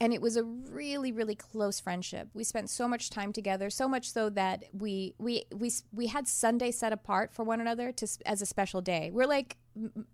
[0.00, 2.28] And it was a really, really close friendship.
[2.32, 6.28] We spent so much time together, so much so that we we we we had
[6.28, 9.10] Sunday set apart for one another to as a special day.
[9.12, 9.56] We're like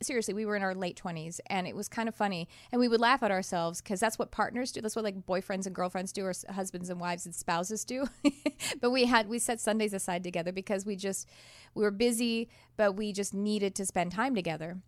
[0.02, 2.48] seriously, we were in our late 20s and it was kind of funny.
[2.72, 4.80] And we would laugh at ourselves because that's what partners do.
[4.80, 8.08] That's what like boyfriends and girlfriends do, or husbands and wives and spouses do.
[8.80, 11.28] but we had, we set Sundays aside together because we just,
[11.74, 14.78] we were busy, but we just needed to spend time together.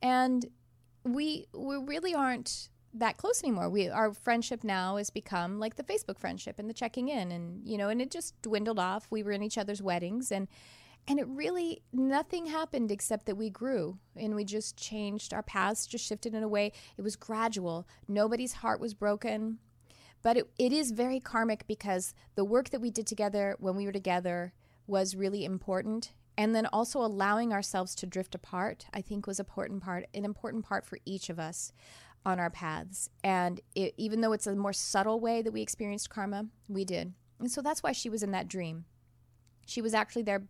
[0.00, 0.46] And
[1.04, 3.70] we, we really aren't that close anymore.
[3.70, 7.66] We our friendship now has become like the Facebook friendship and the checking in and
[7.66, 9.06] you know and it just dwindled off.
[9.10, 10.46] We were in each other's weddings and
[11.08, 15.34] and it really, nothing happened except that we grew and we just changed.
[15.34, 16.72] Our paths just shifted in a way.
[16.96, 17.88] It was gradual.
[18.06, 19.58] Nobody's heart was broken.
[20.22, 23.84] But it, it is very karmic because the work that we did together when we
[23.84, 24.52] were together
[24.86, 26.12] was really important.
[26.38, 30.64] And then also allowing ourselves to drift apart, I think was important part, an important
[30.64, 31.72] part for each of us
[32.24, 33.10] on our paths.
[33.24, 37.12] And it, even though it's a more subtle way that we experienced karma, we did.
[37.40, 38.84] And so that's why she was in that dream.
[39.66, 40.44] She was actually there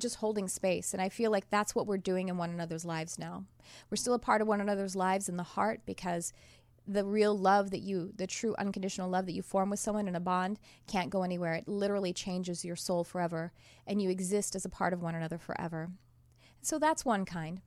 [0.00, 0.92] just holding space.
[0.92, 3.44] And I feel like that's what we're doing in one another's lives now.
[3.90, 6.32] We're still a part of one another's lives in the heart because
[6.86, 10.16] the real love that you, the true unconditional love that you form with someone in
[10.16, 11.54] a bond can't go anywhere.
[11.54, 13.52] It literally changes your soul forever,
[13.86, 15.90] and you exist as a part of one another forever.
[16.62, 17.60] So that's one kind.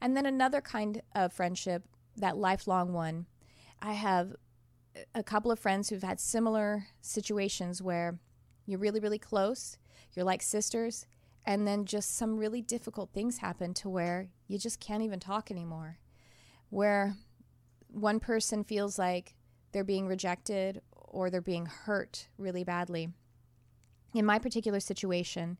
[0.00, 1.84] And then another kind of friendship,
[2.16, 3.26] that lifelong one,
[3.82, 4.36] I have
[5.14, 8.18] a couple of friends who've had similar situations where
[8.66, 9.78] you're really, really close,
[10.14, 11.06] you're like sisters,
[11.44, 15.50] and then just some really difficult things happen to where you just can't even talk
[15.50, 15.98] anymore.
[16.70, 17.16] Where
[17.88, 19.34] one person feels like
[19.72, 23.08] they're being rejected or they're being hurt really badly.
[24.14, 25.58] In my particular situation,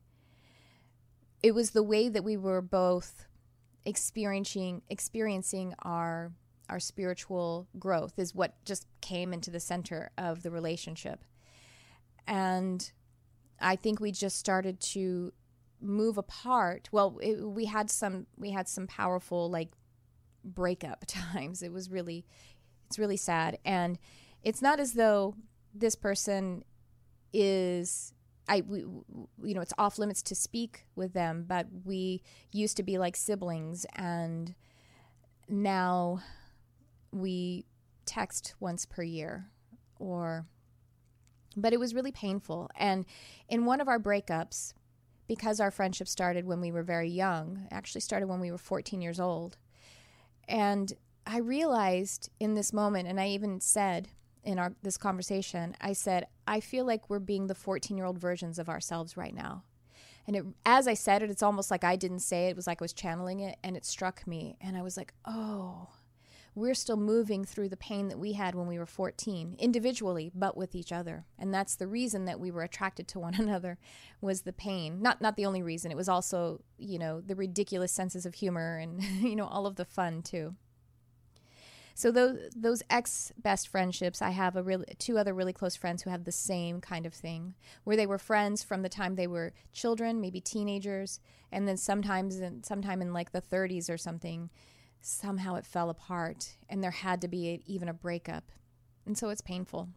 [1.41, 3.25] it was the way that we were both
[3.85, 6.33] experiencing experiencing our
[6.69, 11.23] our spiritual growth is what just came into the center of the relationship.
[12.27, 12.91] And
[13.59, 15.33] I think we just started to
[15.81, 19.69] move apart well it, we had some we had some powerful like
[20.43, 21.61] breakup times.
[21.61, 22.25] It was really
[22.87, 23.57] it's really sad.
[23.65, 23.99] And
[24.43, 25.35] it's not as though
[25.73, 26.63] this person
[27.33, 28.13] is
[28.47, 32.83] I we, you know it's off limits to speak with them but we used to
[32.83, 33.85] be like siblings.
[33.95, 34.55] And
[35.47, 36.21] now
[37.11, 37.65] we
[38.05, 39.49] text once per year
[39.99, 40.45] or
[41.55, 42.69] but it was really painful.
[42.75, 43.05] And
[43.49, 44.73] in one of our breakups
[45.29, 48.99] because our friendship started when we were very young, actually started when we were 14
[48.99, 49.57] years old.
[50.47, 50.91] And
[51.27, 54.09] I realized in this moment, and I even said
[54.43, 58.17] in our this conversation, I said, I feel like we're being the 14 year old
[58.17, 59.63] versions of ourselves right now.
[60.25, 62.51] And it, as I said it, it's almost like I didn't say it.
[62.51, 64.57] It was like I was channeling it, and it struck me.
[64.59, 65.89] And I was like, oh,
[66.59, 70.57] we're still moving through the pain that we had when we were 14 individually but
[70.57, 71.25] with each other.
[71.37, 73.77] And that's the reason that we were attracted to one another
[74.21, 75.01] was the pain.
[75.01, 78.77] Not not the only reason it was also you know the ridiculous senses of humor
[78.77, 80.55] and you know all of the fun too.
[81.99, 86.03] So those those ex best friendships, I have a really two other really close friends
[86.03, 89.27] who have the same kind of thing, where they were friends from the time they
[89.27, 91.19] were children, maybe teenagers,
[91.51, 94.49] and then sometimes in, sometime in like the 30s or something,
[95.01, 98.51] somehow it fell apart, and there had to be a, even a breakup,
[99.05, 99.89] and so it's painful.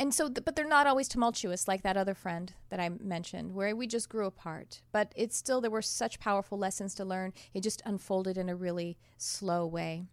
[0.00, 3.74] And so, but they're not always tumultuous like that other friend that I mentioned, where
[3.74, 4.80] we just grew apart.
[4.92, 7.32] But it's still, there were such powerful lessons to learn.
[7.52, 10.04] It just unfolded in a really slow way,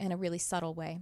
[0.00, 1.00] in a really subtle way.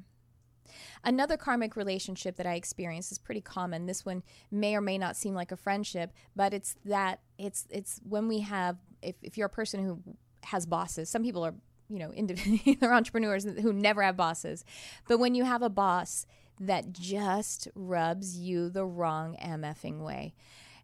[1.05, 3.87] Another karmic relationship that I experienced is pretty common.
[3.87, 8.01] This one may or may not seem like a friendship, but it's that it's it's
[8.03, 10.01] when we have if, if you're a person who
[10.45, 11.55] has bosses, some people are
[11.89, 12.13] you know
[12.81, 14.65] they're entrepreneurs who never have bosses,
[15.09, 16.27] but when you have a boss
[16.61, 20.35] that just rubs you the wrong MFing way.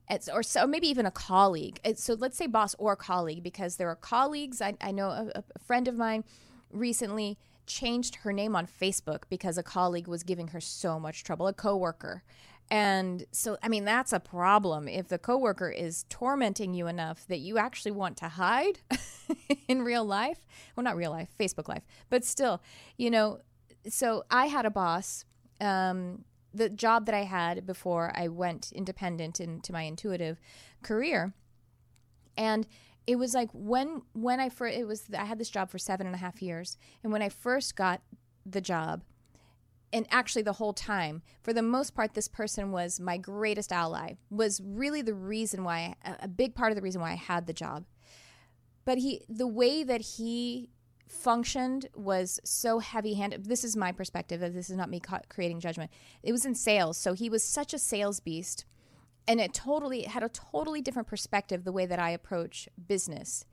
[0.09, 1.79] It's, or so maybe even a colleague.
[1.85, 4.61] It's, so let's say boss or colleague because there are colleagues.
[4.61, 6.25] I, I know a, a friend of mine
[6.73, 11.47] recently changed her name on Facebook because a colleague was giving her so much trouble,
[11.47, 12.25] a coworker.
[12.71, 14.87] And so, I mean, that's a problem.
[14.87, 18.79] If the coworker is tormenting you enough that you actually want to hide
[19.69, 22.63] in real life, well, not real life, Facebook life, but still,
[22.97, 23.41] you know.
[23.89, 25.25] So I had a boss
[25.61, 30.41] um, the job that I had before I went independent into my intuitive
[30.83, 31.33] career.
[32.37, 32.67] And
[33.07, 36.07] it was like when when I first it was I had this job for seven
[36.07, 38.03] and a half years, and when I first got
[38.47, 39.03] the job,
[39.93, 44.15] and actually the whole time, for the most part, this person was my greatest ally.
[44.31, 47.53] Was really the reason why a big part of the reason why I had the
[47.53, 47.85] job.
[48.85, 50.71] But he, the way that he
[51.09, 53.47] functioned was so heavy handed.
[53.47, 54.41] This is my perspective.
[54.41, 55.91] This is not me creating judgment.
[56.23, 56.97] It was in sales.
[56.97, 58.65] So he was such a sales beast.
[59.27, 63.45] And it totally had a totally different perspective the way that I approach business.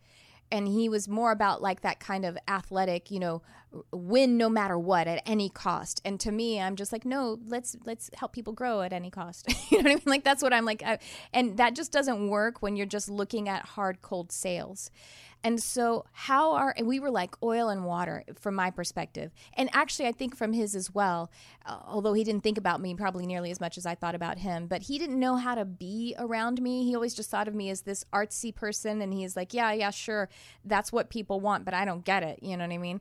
[0.52, 3.42] And he was more about like that kind of athletic, you know,
[3.92, 6.02] win no matter what at any cost.
[6.06, 9.48] And to me, I'm just like, no, let's let's help people grow at any cost.
[9.72, 10.04] you know what I mean?
[10.06, 11.00] Like that's what I'm like, I,
[11.34, 14.90] and that just doesn't work when you're just looking at hard cold sales.
[15.44, 19.32] And so, how are, we were like oil and water from my perspective.
[19.54, 21.32] And actually, I think from his as well,
[21.66, 24.40] uh, although he didn't think about me probably nearly as much as I thought about
[24.40, 26.86] him, but he didn't know how to be around me.
[26.86, 29.02] He always just thought of me as this artsy person.
[29.02, 30.28] And he's like, yeah, yeah, sure.
[30.66, 32.40] That's what people want, but I don't get it.
[32.42, 33.00] You know what I mean?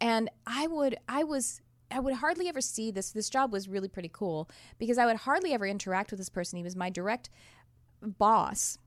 [0.00, 3.10] And I would, I was, I would hardly ever see this.
[3.10, 4.48] This job was really pretty cool
[4.78, 6.58] because I would hardly ever interact with this person.
[6.58, 7.30] He was my direct
[8.02, 8.78] boss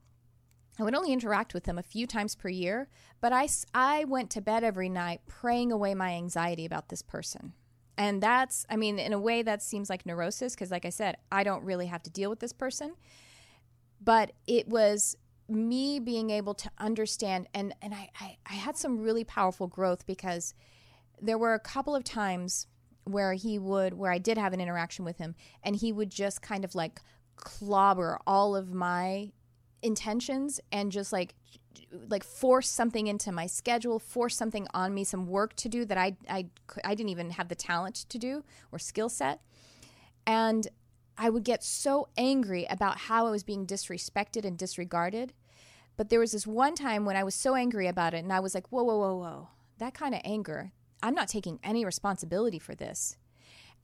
[0.82, 2.88] I would only interact with him a few times per year,
[3.20, 7.52] but I, I went to bed every night praying away my anxiety about this person.
[7.96, 11.18] And that's, I mean, in a way, that seems like neurosis because, like I said,
[11.30, 12.94] I don't really have to deal with this person.
[14.02, 15.16] But it was
[15.48, 20.04] me being able to understand, and, and I, I, I had some really powerful growth
[20.04, 20.52] because
[21.20, 22.66] there were a couple of times
[23.04, 26.42] where he would, where I did have an interaction with him, and he would just
[26.42, 27.00] kind of like
[27.36, 29.30] clobber all of my
[29.82, 31.34] intentions and just like
[32.08, 35.98] like force something into my schedule, force something on me, some work to do that
[35.98, 36.46] I I
[36.84, 39.40] I didn't even have the talent to do or skill set.
[40.26, 40.68] And
[41.18, 45.34] I would get so angry about how I was being disrespected and disregarded.
[45.96, 48.40] But there was this one time when I was so angry about it and I
[48.40, 49.48] was like, "Whoa, whoa, whoa, whoa.
[49.78, 53.16] That kind of anger, I'm not taking any responsibility for this."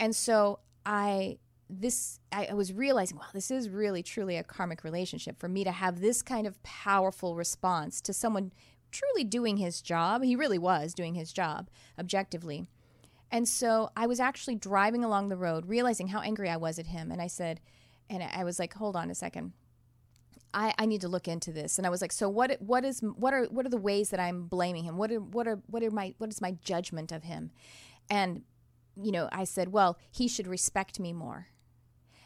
[0.00, 1.38] And so I
[1.70, 5.72] this I, was realizing, wow, this is really truly a karmic relationship for me to
[5.72, 8.52] have this kind of powerful response to someone
[8.90, 10.22] truly doing his job.
[10.22, 12.66] He really was doing his job objectively.
[13.30, 16.86] And so I was actually driving along the road, realizing how angry I was at
[16.86, 17.10] him.
[17.12, 17.60] And I said,
[18.08, 19.52] and I was like, hold on a second.
[20.54, 21.76] I, I need to look into this.
[21.76, 24.20] And I was like, so what what is what are what are the ways that
[24.20, 24.96] I'm blaming him?
[24.96, 27.50] What are what are what are my what is my judgment of him?
[28.08, 28.44] And
[29.00, 31.48] you know, I said, well, he should respect me more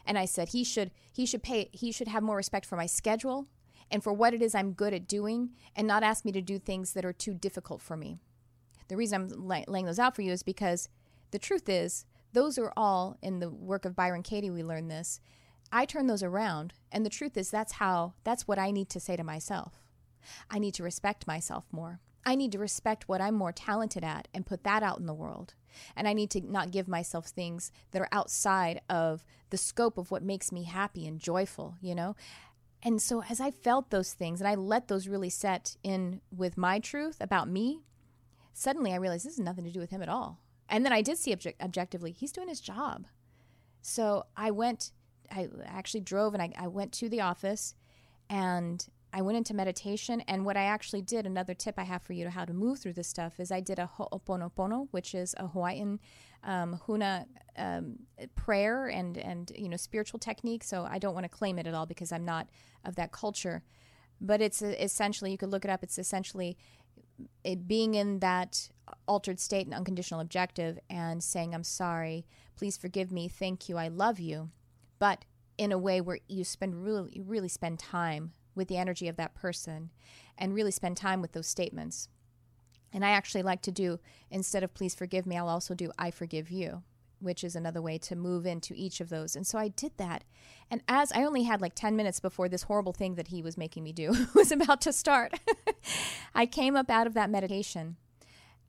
[0.06, 2.86] and I said he should he should pay he should have more respect for my
[2.86, 3.46] schedule
[3.90, 6.58] and for what it is I'm good at doing and not ask me to do
[6.58, 8.18] things that are too difficult for me.
[8.88, 10.88] The reason I'm laying those out for you is because
[11.30, 15.20] the truth is those are all in the work of Byron Katie we learned this.
[15.70, 19.00] I turn those around and the truth is that's how that's what I need to
[19.00, 19.82] say to myself.
[20.50, 22.00] I need to respect myself more.
[22.24, 25.14] I need to respect what I'm more talented at and put that out in the
[25.14, 25.54] world.
[25.96, 30.10] And I need to not give myself things that are outside of the scope of
[30.10, 32.14] what makes me happy and joyful, you know?
[32.82, 36.56] And so as I felt those things and I let those really set in with
[36.56, 37.80] my truth about me,
[38.52, 40.40] suddenly I realized this has nothing to do with him at all.
[40.68, 43.06] And then I did see object- objectively, he's doing his job.
[43.82, 44.92] So I went,
[45.30, 47.74] I actually drove and I, I went to the office
[48.28, 50.22] and I went into meditation.
[50.22, 52.78] And what I actually did, another tip I have for you to how to move
[52.78, 56.00] through this stuff, is I did a Ho'oponopono, which is a Hawaiian
[56.44, 57.98] um, Huna um,
[58.34, 60.64] prayer and, and, you know, spiritual technique.
[60.64, 62.48] So I don't want to claim it at all because I'm not
[62.84, 63.62] of that culture.
[64.20, 66.56] But it's essentially, you could look it up, it's essentially
[67.44, 68.70] it being in that
[69.06, 72.24] altered state and unconditional objective and saying, I'm sorry,
[72.56, 74.50] please forgive me, thank you, I love you.
[74.98, 75.24] But
[75.58, 79.34] in a way where you spend really, really spend time with the energy of that
[79.34, 79.90] person
[80.38, 82.08] and really spend time with those statements.
[82.92, 83.98] And I actually like to do,
[84.30, 86.82] instead of please forgive me, I'll also do I forgive you,
[87.20, 89.34] which is another way to move into each of those.
[89.34, 90.24] And so I did that.
[90.70, 93.56] And as I only had like 10 minutes before this horrible thing that he was
[93.56, 95.38] making me do was about to start,
[96.34, 97.96] I came up out of that meditation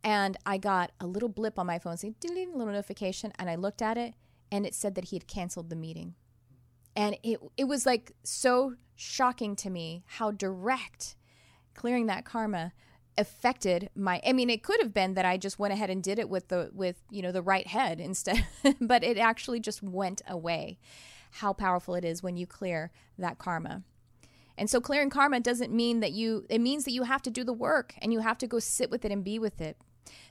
[0.04, 3.32] and I got a little blip on my phone saying, a little notification.
[3.38, 4.14] And I looked at it
[4.52, 6.16] and it said that he had canceled the meeting.
[6.96, 11.16] And it, it was like so shocking to me how direct
[11.74, 12.72] clearing that karma
[13.18, 16.18] affected my i mean it could have been that i just went ahead and did
[16.18, 18.46] it with the with you know the right head instead
[18.82, 20.80] but it actually just went away
[21.38, 23.82] how powerful it is when you clear that karma.
[24.56, 27.44] And so clearing karma doesn't mean that you it means that you have to do
[27.44, 29.78] the work and you have to go sit with it and be with it.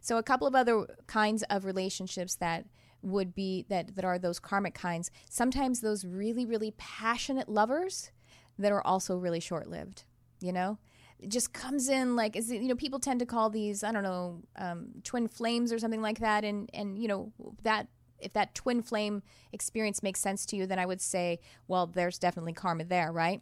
[0.01, 2.67] So a couple of other kinds of relationships that
[3.03, 5.11] would be that that are those karmic kinds.
[5.29, 8.11] Sometimes those really really passionate lovers
[8.59, 10.05] that are also really short-lived
[10.43, 10.79] you know?
[11.19, 14.03] It just comes in like is you know people tend to call these i don't
[14.03, 16.45] know um, twin flames or something like that.
[16.45, 17.33] And and you know
[17.63, 17.87] that
[18.19, 19.23] if that twin flame
[19.53, 21.39] experience makes sense to you then i would say
[21.69, 23.41] well there's definitely karma there right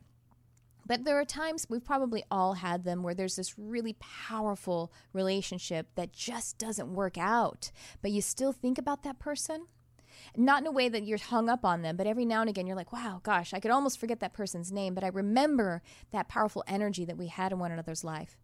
[0.87, 5.89] but there are times we've probably all had them where there's this really powerful relationship
[5.95, 7.70] that just doesn't work out
[8.03, 9.66] but you still think about that person
[10.37, 12.66] not in a way that you're hung up on them, but every now and again
[12.66, 16.28] you're like, wow, gosh, I could almost forget that person's name, but I remember that
[16.28, 18.39] powerful energy that we had in one another's life.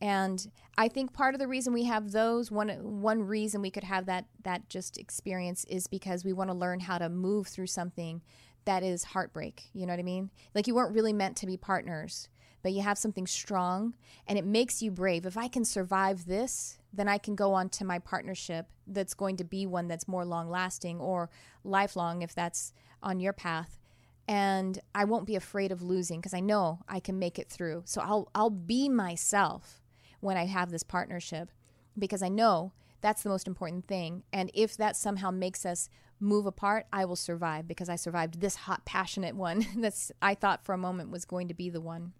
[0.00, 0.46] And
[0.76, 2.68] I think part of the reason we have those one
[3.00, 6.80] one reason we could have that that just experience is because we want to learn
[6.80, 8.20] how to move through something
[8.66, 9.70] that is heartbreak.
[9.72, 10.30] You know what I mean?
[10.54, 12.28] Like you weren't really meant to be partners,
[12.62, 13.94] but you have something strong
[14.26, 15.24] and it makes you brave.
[15.24, 19.36] If I can survive this, then I can go on to my partnership that's going
[19.38, 21.30] to be one that's more long lasting or
[21.64, 23.80] lifelong if that's on your path.
[24.28, 27.82] And I won't be afraid of losing because I know I can make it through.
[27.86, 29.80] So I'll I'll be myself
[30.20, 31.52] when I have this partnership
[31.96, 34.22] because I know that's the most important thing.
[34.32, 35.88] And if that somehow makes us
[36.18, 40.64] move apart, I will survive because I survived this hot, passionate one that's I thought
[40.64, 42.12] for a moment was going to be the one.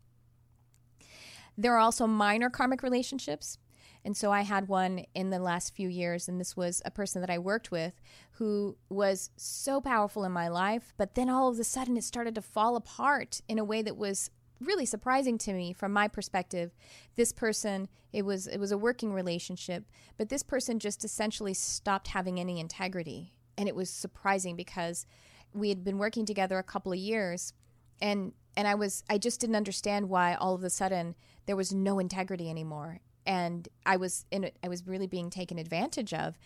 [1.56, 3.58] There are also minor karmic relationships.
[4.04, 7.20] And so I had one in the last few years, and this was a person
[7.22, 8.00] that I worked with
[8.32, 12.36] who was so powerful in my life, but then all of a sudden it started
[12.36, 14.30] to fall apart in a way that was
[14.60, 16.72] really surprising to me from my perspective.
[17.14, 19.84] This person, it was it was a working relationship,
[20.16, 23.32] but this person just essentially stopped having any integrity.
[23.58, 25.06] And it was surprising because
[25.52, 27.52] we had been working together a couple of years
[28.00, 31.14] and and I was I just didn't understand why all of a sudden
[31.46, 36.14] there was no integrity anymore and I was in I was really being taken advantage
[36.14, 36.38] of.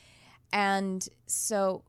[0.52, 1.84] And so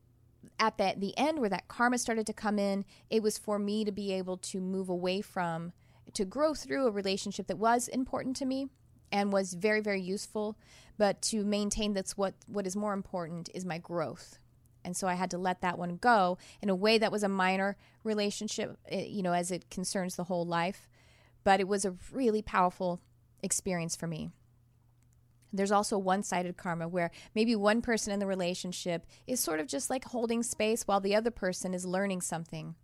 [0.58, 3.84] at that the end where that karma started to come in, it was for me
[3.84, 5.72] to be able to move away from
[6.14, 8.68] to grow through a relationship that was important to me
[9.10, 10.56] and was very very useful,
[10.98, 14.38] but to maintain that's what what is more important is my growth.
[14.84, 17.28] And so I had to let that one go in a way that was a
[17.28, 20.88] minor relationship, eh, you know, as it concerns the whole life,
[21.44, 23.00] but it was a really powerful
[23.42, 24.30] experience for me.
[25.52, 29.66] There's also one sided karma where maybe one person in the relationship is sort of
[29.66, 32.74] just like holding space while the other person is learning something.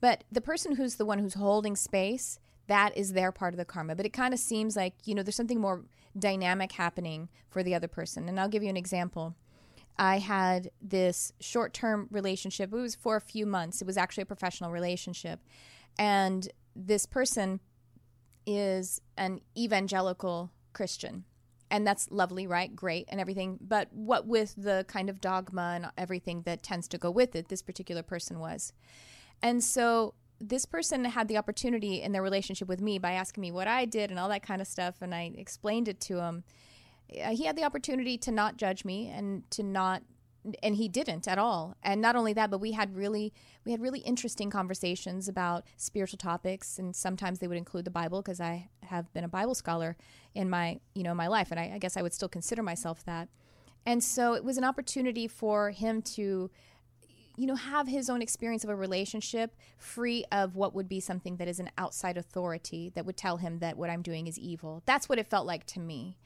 [0.00, 3.64] But the person who's the one who's holding space, that is their part of the
[3.64, 3.94] karma.
[3.94, 5.84] But it kind of seems like, you know, there's something more
[6.18, 8.28] dynamic happening for the other person.
[8.28, 9.34] And I'll give you an example.
[9.98, 12.72] I had this short term relationship.
[12.72, 13.80] It was for a few months.
[13.80, 15.40] It was actually a professional relationship.
[15.98, 17.60] And this person
[18.46, 21.24] is an evangelical Christian
[21.70, 22.74] and that's lovely, right?
[22.74, 23.58] Great and everything.
[23.60, 27.48] But what with the kind of dogma and everything that tends to go with it,
[27.48, 28.72] this particular person was.
[29.42, 33.50] And so this person had the opportunity in their relationship with me by asking me
[33.50, 34.96] what I did and all that kind of stuff.
[35.00, 36.44] And I explained it to him.
[37.22, 40.02] Uh, he had the opportunity to not judge me and to not
[40.62, 43.32] and he didn't at all and not only that but we had really
[43.64, 48.22] we had really interesting conversations about spiritual topics and sometimes they would include the bible
[48.22, 49.96] because i have been a bible scholar
[50.36, 53.04] in my you know my life and I, I guess i would still consider myself
[53.06, 53.28] that
[53.84, 56.50] and so it was an opportunity for him to
[57.36, 61.36] you know, have his own experience of a relationship free of what would be something
[61.36, 64.82] that is an outside authority that would tell him that what I'm doing is evil.
[64.86, 66.16] That's what it felt like to me.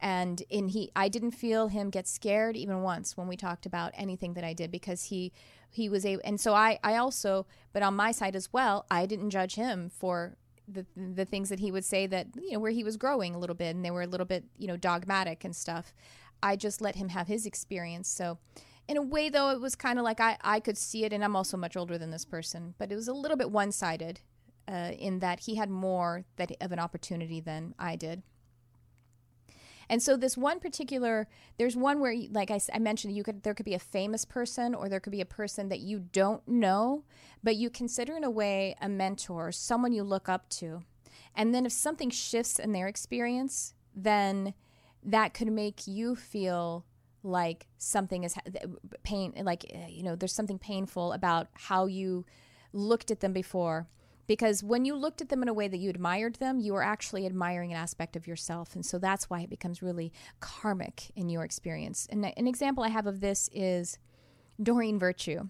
[0.00, 3.92] And in he I didn't feel him get scared even once when we talked about
[3.94, 5.32] anything that I did because he
[5.68, 9.04] he was a and so I I also but on my side as well, I
[9.04, 10.36] didn't judge him for
[10.66, 13.38] the the things that he would say that you know where he was growing a
[13.38, 15.94] little bit and they were a little bit you know dogmatic and stuff.
[16.42, 18.08] I just let him have his experience.
[18.08, 18.38] So
[18.90, 21.22] in a way though it was kind of like I I could see it and
[21.22, 24.20] I'm also much older than this person, but it was a little bit one sided
[24.66, 28.24] uh, in that he had more that of an opportunity than I did.
[29.88, 33.54] And so this one particular, there's one where, like I, I, mentioned, you could there
[33.54, 37.04] could be a famous person or there could be a person that you don't know,
[37.44, 40.82] but you consider in a way a mentor, someone you look up to.
[41.36, 44.54] And then if something shifts in their experience, then
[45.02, 46.84] that could make you feel
[47.22, 48.34] like something is
[49.02, 52.24] pain, like eh, you know, there's something painful about how you
[52.72, 53.88] looked at them before
[54.30, 56.84] because when you looked at them in a way that you admired them, you were
[56.84, 58.76] actually admiring an aspect of yourself.
[58.76, 62.06] And so that's why it becomes really karmic in your experience.
[62.10, 63.98] And an example I have of this is
[64.62, 65.48] Doreen Virtue.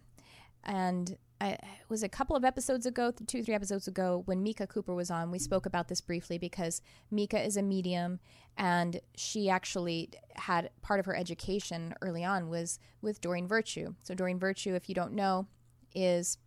[0.64, 4.66] And I, it was a couple of episodes ago, two, three episodes ago, when Mika
[4.66, 5.30] Cooper was on.
[5.30, 8.20] We spoke about this briefly because Mika is a medium,
[8.58, 13.94] and she actually had part of her education early on was with Doreen Virtue.
[14.02, 15.46] So Doreen Virtue, if you don't know,
[15.94, 16.38] is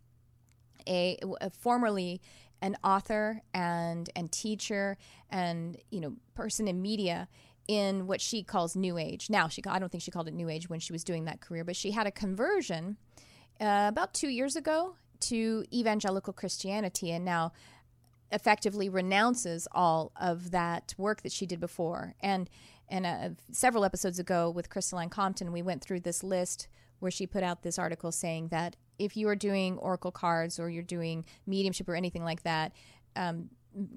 [0.86, 2.20] a, a formerly
[2.62, 4.96] an author and and teacher
[5.30, 7.28] and you know person in media
[7.68, 9.28] in what she calls new age.
[9.28, 11.40] Now she I don't think she called it new age when she was doing that
[11.40, 12.96] career, but she had a conversion
[13.60, 17.52] uh, about 2 years ago to evangelical Christianity and now
[18.30, 22.14] effectively renounces all of that work that she did before.
[22.20, 22.50] And
[22.88, 27.26] and uh, several episodes ago with Crystalline Compton, we went through this list where she
[27.26, 31.24] put out this article saying that if you are doing oracle cards or you're doing
[31.46, 32.72] mediumship or anything like that,
[33.16, 33.48] um,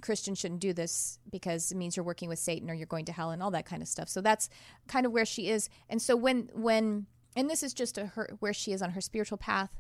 [0.02, 3.12] Christians shouldn't do this because it means you're working with Satan or you're going to
[3.12, 4.10] hell and all that kind of stuff.
[4.10, 4.50] So that's
[4.88, 5.70] kind of where she is.
[5.90, 7.06] And so when when
[7.38, 9.78] and this is just a, her where she is on her spiritual path.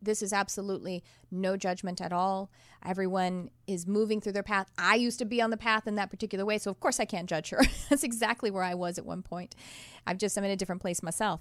[0.00, 2.50] This is absolutely no judgment at all.
[2.86, 4.70] Everyone is moving through their path.
[4.78, 7.06] I used to be on the path in that particular way, so of course I
[7.06, 7.62] can't judge her.
[7.90, 9.56] that's exactly where I was at one point.
[10.06, 11.40] I've just I'm in a different place myself.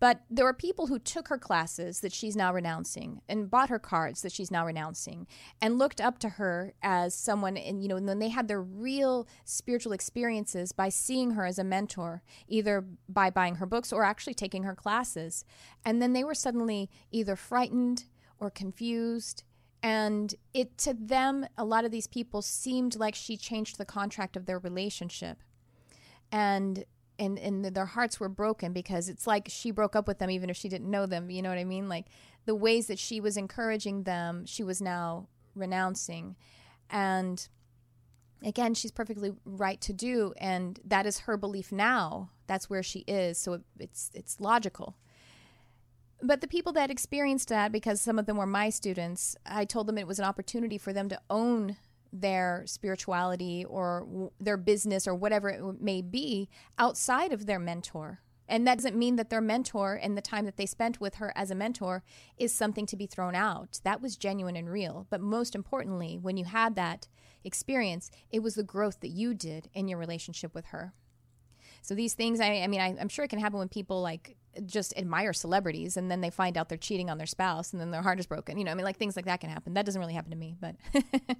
[0.00, 3.78] But there are people who took her classes that she's now renouncing and bought her
[3.78, 5.26] cards that she's now renouncing
[5.60, 8.62] and looked up to her as someone and you know and then they had their
[8.62, 14.04] real spiritual experiences by seeing her as a mentor either by buying her books or
[14.04, 15.44] actually taking her classes.
[15.84, 18.04] And then they were suddenly either frightened
[18.38, 19.42] or confused.
[19.82, 24.36] And it to them a lot of these people seemed like she changed the contract
[24.36, 25.38] of their relationship.
[26.30, 26.84] And
[27.18, 30.50] and and their hearts were broken because it's like she broke up with them even
[30.50, 31.88] if she didn't know them you know what i mean?
[31.88, 32.06] Like
[32.46, 36.36] the ways that she was encouraging them she was now renouncing.
[36.90, 37.46] And
[38.44, 42.30] again she's perfectly right to do and that is her belief now.
[42.46, 44.96] That's where she is so it, it's it's logical.
[46.20, 49.86] But the people that experienced that because some of them were my students i told
[49.86, 51.76] them it was an opportunity for them to own
[52.12, 56.48] their spirituality or w- their business or whatever it may be
[56.78, 58.20] outside of their mentor.
[58.48, 61.32] And that doesn't mean that their mentor and the time that they spent with her
[61.36, 62.02] as a mentor
[62.38, 63.80] is something to be thrown out.
[63.84, 65.06] That was genuine and real.
[65.10, 67.08] But most importantly, when you had that
[67.44, 70.94] experience, it was the growth that you did in your relationship with her.
[71.82, 74.36] So these things, I, I mean, I, I'm sure it can happen when people like
[74.66, 77.90] just admire celebrities and then they find out they're cheating on their spouse and then
[77.90, 78.58] their heart is broken.
[78.58, 79.74] You know, I mean, like things like that can happen.
[79.74, 80.76] That doesn't really happen to me, but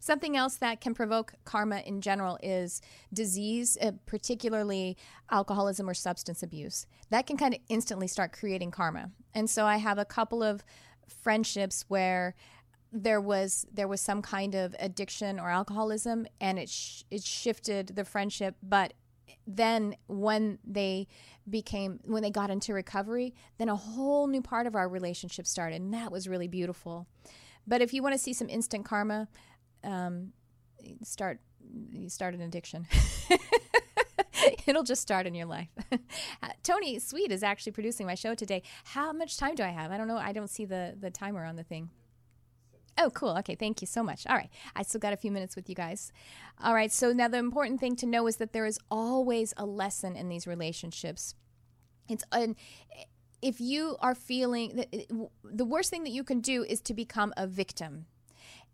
[0.00, 2.80] something else that can provoke karma in general is
[3.12, 4.96] disease, uh, particularly
[5.30, 6.86] alcoholism or substance abuse.
[7.10, 9.10] That can kind of instantly start creating karma.
[9.34, 10.64] And so I have a couple of
[11.08, 12.34] friendships where
[12.96, 17.88] there was there was some kind of addiction or alcoholism and it sh- it shifted
[17.88, 18.94] the friendship but
[19.46, 21.06] then when they
[21.48, 25.80] became when they got into recovery then a whole new part of our relationship started
[25.80, 27.06] and that was really beautiful.
[27.66, 29.28] But if you want to see some instant karma
[29.82, 30.32] um,
[31.02, 31.40] start
[31.90, 32.86] you start an addiction.
[34.66, 35.68] It'll just start in your life.
[36.62, 38.62] Tony sweet is actually producing my show today.
[38.84, 39.90] How much time do i have?
[39.90, 41.90] I don't know i don't see the the timer on the thing
[42.96, 43.36] Oh, cool.
[43.38, 44.26] Okay, thank you so much.
[44.26, 46.12] All right, I still got a few minutes with you guys.
[46.62, 49.66] All right, so now the important thing to know is that there is always a
[49.66, 51.34] lesson in these relationships.
[52.08, 52.56] It's an
[53.42, 54.86] if you are feeling
[55.44, 58.06] the worst thing that you can do is to become a victim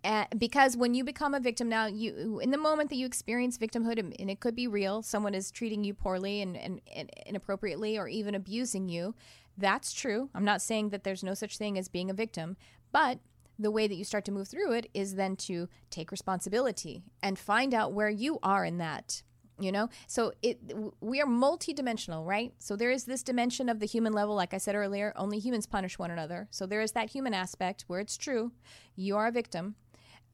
[0.05, 3.59] uh, because when you become a victim now you in the moment that you experience
[3.59, 7.99] victimhood and it could be real someone is treating you poorly and, and, and inappropriately
[7.99, 9.15] or even abusing you
[9.59, 10.31] That's true.
[10.35, 12.57] I'm not saying that there's no such thing as being a victim,
[12.93, 13.19] but
[13.61, 17.39] the way that you start to move through it is then to take responsibility and
[17.39, 19.23] find out where you are in that
[19.61, 19.91] you know?
[20.07, 20.59] So it
[21.01, 22.53] we are multidimensional right?
[22.59, 25.67] So there is this dimension of the human level like i said earlier only humans
[25.67, 26.49] punish one another.
[26.51, 28.53] So there is that human aspect where it's true
[28.97, 29.77] you are a victim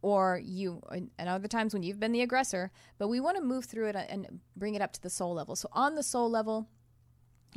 [0.00, 3.64] or you and other times when you've been the aggressor but we want to move
[3.64, 5.56] through it and bring it up to the soul level.
[5.56, 6.68] So on the soul level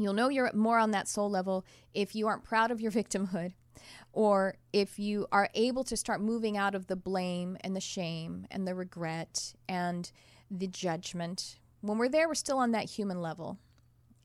[0.04, 3.54] you'll know you're more on that soul level if you aren't proud of your victimhood
[4.12, 8.46] or if you are able to start moving out of the blame and the shame
[8.52, 10.12] and the regret and
[10.50, 11.60] the judgment.
[11.82, 13.60] When we're there, we're still on that human level.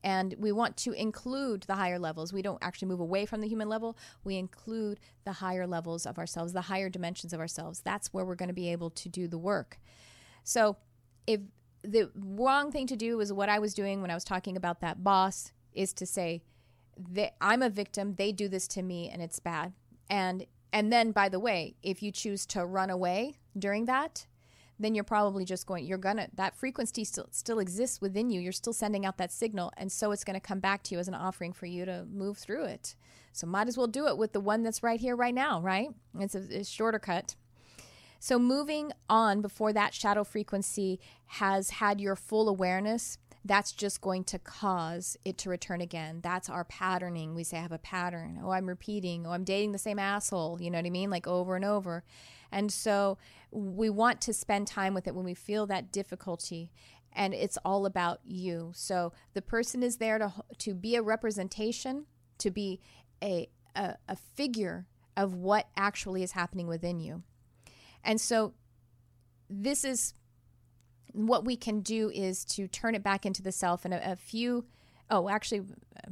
[0.03, 2.31] And we want to include the higher levels.
[2.31, 3.97] We don't actually move away from the human level.
[4.23, 7.81] We include the higher levels of ourselves, the higher dimensions of ourselves.
[7.81, 9.79] That's where we're going to be able to do the work.
[10.43, 10.77] So,
[11.25, 11.41] if
[11.81, 14.81] the wrong thing to do is what I was doing when I was talking about
[14.81, 16.41] that boss, is to say,
[16.97, 18.15] that I'm a victim.
[18.17, 19.73] They do this to me, and it's bad.
[20.09, 24.27] And and then, by the way, if you choose to run away during that,
[24.77, 28.51] then you're probably just going you're gonna that frequency still still exists within you you're
[28.51, 31.07] still sending out that signal and so it's going to come back to you as
[31.07, 32.93] an offering for you to move through it
[33.31, 35.91] so might as well do it with the one that's right here right now right
[36.19, 37.35] it's a, a shorter cut
[38.19, 44.23] so moving on before that shadow frequency has had your full awareness that's just going
[44.25, 46.19] to cause it to return again.
[46.23, 47.35] That's our patterning.
[47.35, 48.39] We say, I have a pattern.
[48.43, 49.25] Oh, I'm repeating.
[49.25, 50.59] Oh, I'm dating the same asshole.
[50.59, 51.11] You know what I mean?
[51.11, 52.03] Like over and over.
[52.51, 53.19] And so
[53.51, 56.71] we want to spend time with it when we feel that difficulty
[57.15, 58.71] and it's all about you.
[58.75, 62.05] So the person is there to to be a representation,
[62.39, 62.81] to be
[63.23, 67.23] a, a, a figure of what actually is happening within you.
[68.03, 68.53] And so
[69.49, 70.13] this is
[71.15, 74.15] what we can do is to turn it back into the self and a, a
[74.15, 74.65] few
[75.09, 75.61] oh actually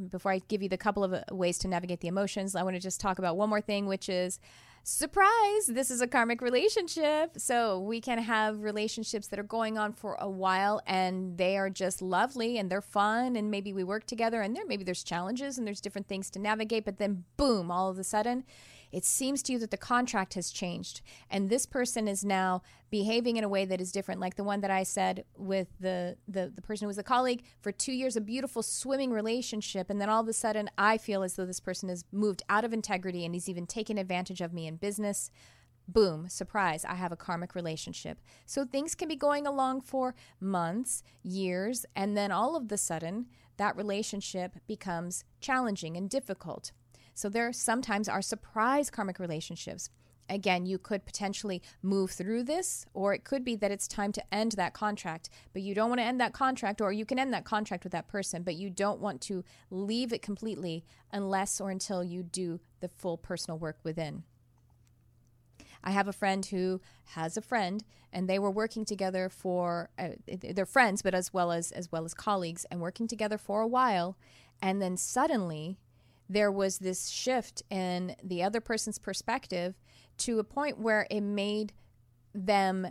[0.09, 2.75] before i give you the couple of uh, ways to navigate the emotions i want
[2.75, 4.39] to just talk about one more thing which is
[4.83, 7.31] surprise, this is a karmic relationship.
[7.37, 11.69] So we can have relationships that are going on for a while and they are
[11.69, 15.57] just lovely and they're fun and maybe we work together and there maybe there's challenges
[15.57, 18.43] and there's different things to navigate, but then boom, all of a sudden
[18.93, 23.37] it seems to you that the contract has changed and this person is now behaving
[23.37, 26.51] in a way that is different like the one that i said with the the,
[26.55, 30.09] the person who was a colleague for two years a beautiful swimming relationship and then
[30.09, 33.25] all of a sudden i feel as though this person has moved out of integrity
[33.25, 35.29] and he's even taken advantage of me in business
[35.87, 38.19] boom, surprise, I have a karmic relationship.
[38.45, 43.27] So things can be going along for months, years, and then all of the sudden,
[43.57, 46.71] that relationship becomes challenging and difficult.
[47.13, 49.89] So there sometimes are surprise karmic relationships.
[50.29, 54.33] Again, you could potentially move through this, or it could be that it's time to
[54.33, 57.33] end that contract, but you don't want to end that contract, or you can end
[57.33, 61.69] that contract with that person, but you don't want to leave it completely unless or
[61.69, 64.23] until you do the full personal work within.
[65.83, 67.83] I have a friend who has a friend,
[68.13, 72.05] and they were working together for uh, they're friends, but as well as as well
[72.05, 74.17] as colleagues, and working together for a while,
[74.61, 75.77] and then suddenly
[76.33, 79.75] there was this shift in the other person's perspective
[80.17, 81.73] to a point where it made
[82.33, 82.87] them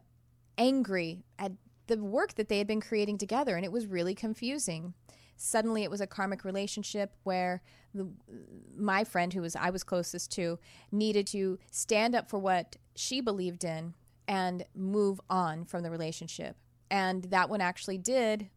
[0.57, 1.53] angry at
[1.89, 4.95] the work that they had been creating together and it was really confusing.
[5.37, 7.63] Suddenly it was a karmic relationship where
[7.95, 8.07] the,
[8.77, 10.59] my friend who was I was closest to
[10.93, 13.95] needed to stand up for what she believed in
[14.29, 16.57] and move on from the relationship.
[16.91, 18.51] And that one actually did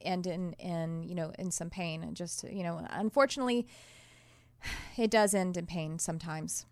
[0.00, 3.66] end in in you know in some pain and just you know unfortunately
[4.96, 6.66] it does end in pain sometimes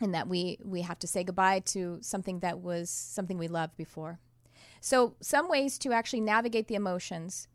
[0.00, 3.76] and that we we have to say goodbye to something that was something we loved
[3.76, 4.18] before.
[4.80, 7.48] So some ways to actually navigate the emotions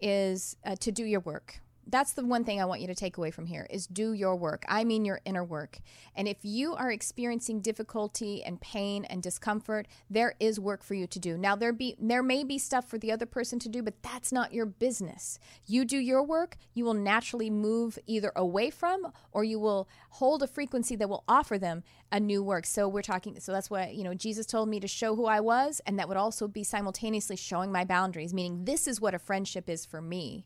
[0.00, 3.16] is uh, to do your work that's the one thing I want you to take
[3.16, 4.64] away from here is do your work.
[4.68, 5.78] I mean your inner work.
[6.14, 11.06] And if you are experiencing difficulty and pain and discomfort, there is work for you
[11.06, 11.38] to do.
[11.38, 14.32] Now there be there may be stuff for the other person to do, but that's
[14.32, 15.38] not your business.
[15.66, 20.42] You do your work, you will naturally move either away from or you will hold
[20.42, 22.66] a frequency that will offer them a new work.
[22.66, 25.40] So we're talking so that's why, you know, Jesus told me to show who I
[25.40, 29.18] was and that would also be simultaneously showing my boundaries, meaning this is what a
[29.18, 30.44] friendship is for me.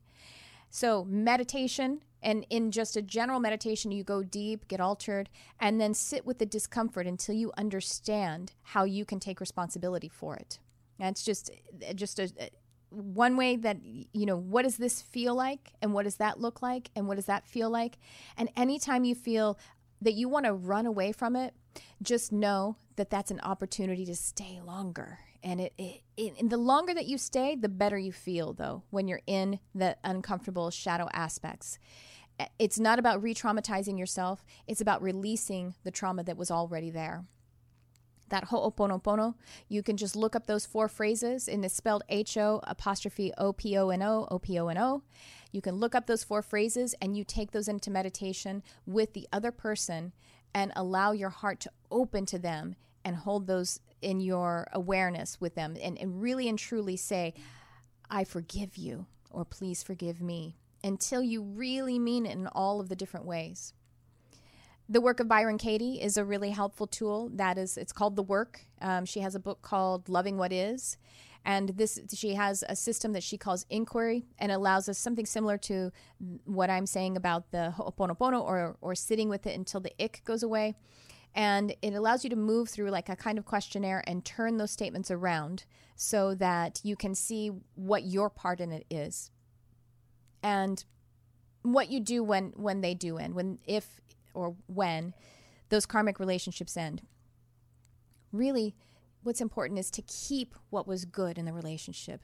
[0.74, 5.28] So, meditation, and in just a general meditation, you go deep, get altered,
[5.60, 10.34] and then sit with the discomfort until you understand how you can take responsibility for
[10.34, 10.60] it.
[10.98, 11.50] That's just
[11.94, 12.30] just a,
[12.88, 16.62] one way that you know what does this feel like, and what does that look
[16.62, 17.98] like, and what does that feel like,
[18.38, 19.58] and anytime you feel
[20.00, 21.52] that you want to run away from it,
[22.00, 26.95] just know that that's an opportunity to stay longer and it, it, it the longer
[26.95, 31.78] that you stay the better you feel though when you're in the uncomfortable shadow aspects
[32.59, 37.24] It's not about re traumatizing yourself, it's about releasing the trauma that was already there.
[38.28, 39.34] That ho'oponopono,
[39.68, 43.53] you can just look up those four phrases, and it's spelled H O apostrophe O
[43.53, 45.03] P O N O, O P O N O.
[45.53, 49.28] You can look up those four phrases and you take those into meditation with the
[49.32, 50.12] other person
[50.55, 55.55] and allow your heart to open to them and hold those in your awareness with
[55.55, 57.34] them and, and really and truly say,
[58.11, 62.88] I forgive you or please forgive me until you really mean it in all of
[62.88, 63.72] the different ways.
[64.88, 67.30] The work of Byron Katie is a really helpful tool.
[67.34, 68.66] That is, it's called The Work.
[68.80, 70.98] Um, she has a book called Loving What Is.
[71.44, 75.59] And this, she has a system that she calls inquiry and allows us something similar
[75.59, 75.90] to
[76.44, 80.42] what I'm saying about the Ho'oponopono or, or sitting with it until the ick goes
[80.42, 80.76] away.
[81.35, 84.70] And it allows you to move through like a kind of questionnaire and turn those
[84.70, 85.64] statements around
[85.97, 89.30] so that you can see what your part in it is
[90.43, 90.85] and
[91.62, 94.01] what you do when when they do end when if
[94.35, 95.14] or when
[95.68, 97.03] those karmic relationships end.
[98.33, 98.74] Really
[99.22, 102.22] what's important is to keep what was good in the relationship.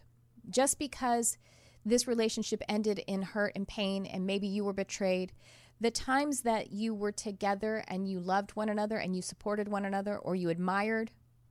[0.50, 1.38] Just because
[1.84, 5.32] this relationship ended in hurt and pain and maybe you were betrayed
[5.80, 9.84] the times that you were together and you loved one another and you supported one
[9.84, 11.10] another or you admired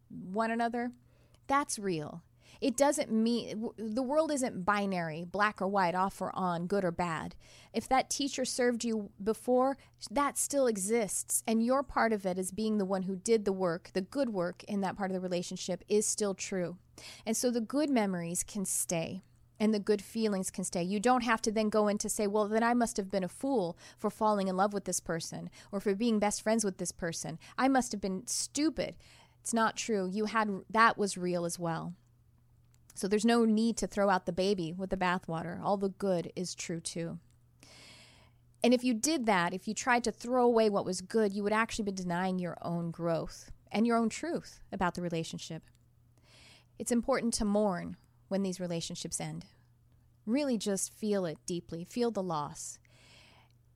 [0.09, 0.91] one another
[1.47, 2.23] that's real
[2.61, 6.91] it doesn't mean the world isn't binary, black or white, off or on, good or
[6.91, 7.35] bad.
[7.73, 9.77] If that teacher served you before,
[10.09, 11.43] that still exists.
[11.47, 14.29] And your part of it as being the one who did the work, the good
[14.29, 16.77] work in that part of the relationship is still true.
[17.25, 19.21] And so the good memories can stay
[19.59, 20.83] and the good feelings can stay.
[20.83, 23.23] You don't have to then go in to say, well, then I must have been
[23.23, 26.77] a fool for falling in love with this person or for being best friends with
[26.77, 27.39] this person.
[27.57, 28.95] I must have been stupid.
[29.41, 30.09] It's not true.
[30.11, 31.93] You had that was real as well.
[32.93, 35.61] So there's no need to throw out the baby with the bathwater.
[35.63, 37.19] All the good is true too.
[38.63, 41.43] And if you did that, if you tried to throw away what was good, you
[41.43, 45.63] would actually be denying your own growth and your own truth about the relationship.
[46.79, 47.97] It's important to mourn
[48.27, 49.45] when these relationships end.
[50.25, 52.79] Really just feel it deeply, feel the loss.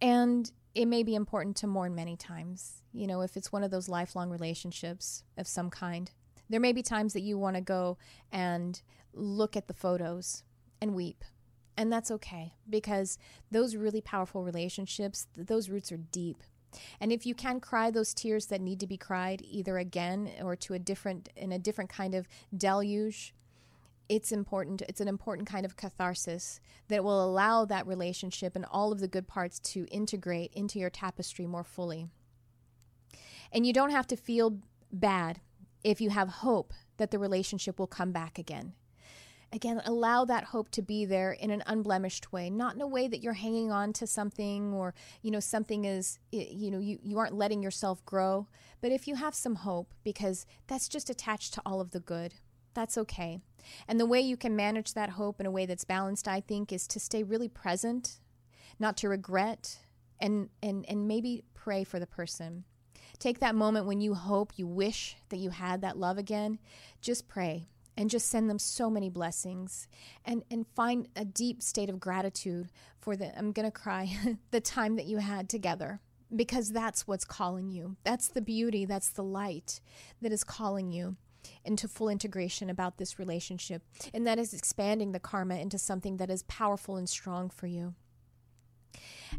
[0.02, 3.72] And it may be important to mourn many times, you know, if it's one of
[3.72, 6.12] those lifelong relationships of some kind.
[6.50, 7.98] There may be times that you want to go
[8.32, 8.82] and
[9.14, 10.44] look at the photos
[10.82, 11.24] and weep.
[11.78, 13.18] And that's okay because
[13.50, 16.44] those really powerful relationships, those roots are deep.
[17.00, 20.56] And if you can cry those tears that need to be cried either again or
[20.58, 23.34] to a different in a different kind of deluge,
[24.10, 28.92] it's important it's an important kind of catharsis that will allow that relationship and all
[28.92, 32.08] of the good parts to integrate into your tapestry more fully.
[33.52, 34.60] And you don't have to feel
[34.92, 35.42] bad
[35.84, 38.74] if you have hope that the relationship will come back again
[39.54, 43.08] again, allow that hope to be there in an unblemished way, not in a way
[43.08, 47.20] that you're hanging on to something or, you know, something is, you know, you, you
[47.20, 48.48] aren't letting yourself grow.
[48.82, 52.36] But if you have some hope, because that's just attached to all of the good,
[52.74, 53.42] that's okay.
[53.88, 56.72] And the way you can manage that hope in a way that's balanced, I think,
[56.72, 58.20] is to stay really present,
[58.80, 59.80] not to regret,
[60.20, 62.64] and, and, and maybe pray for the person.
[63.20, 66.60] Take that moment when you hope, you wish that you had that love again.
[67.02, 69.88] Just pray and just send them so many blessings
[70.26, 74.10] and and find a deep state of gratitude for the I'm going to cry
[74.52, 76.00] the time that you had together
[76.36, 79.82] because that's what's calling you that's the beauty that's the light
[80.22, 81.18] that is calling you
[81.64, 83.84] into full integration about this relationship
[84.14, 87.94] and that is expanding the karma into something that is powerful and strong for you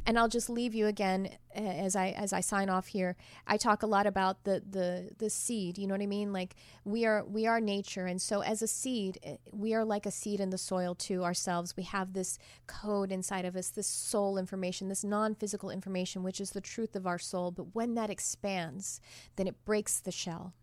[0.07, 3.17] and I'll just leave you again as I as I sign off here.
[3.47, 5.79] I talk a lot about the the the seed.
[5.79, 6.33] You know what I mean?
[6.33, 6.55] Like
[6.85, 10.11] we are we are nature, and so as a seed, eh, we are like a
[10.11, 11.77] seed in the soil to ourselves.
[11.77, 16.51] We have this code inside of us, this soul information, this non-physical information, which is
[16.51, 17.51] the truth of our soul.
[17.51, 19.01] But when that expands,
[19.37, 20.55] then it breaks the shell.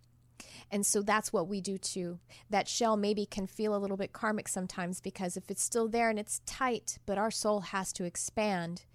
[0.72, 2.20] And so that's what we do too.
[2.50, 6.10] That shell maybe can feel a little bit karmic sometimes because if it's still there
[6.10, 8.86] and it's tight, but our soul has to expand,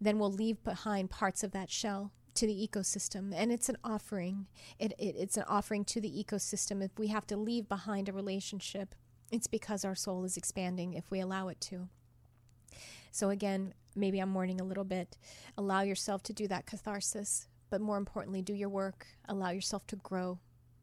[0.00, 3.32] then we'll leave behind parts of that shell to the ecosystem.
[3.34, 4.46] And it's an offering.
[4.78, 6.82] It, it, it's an offering to the ecosystem.
[6.82, 8.94] If we have to leave behind a relationship,
[9.32, 11.88] it's because our soul is expanding if we allow it to.
[13.10, 15.16] So, again, maybe I'm mourning a little bit.
[15.56, 19.06] Allow yourself to do that catharsis, but more importantly, do your work.
[19.28, 20.38] Allow yourself to grow.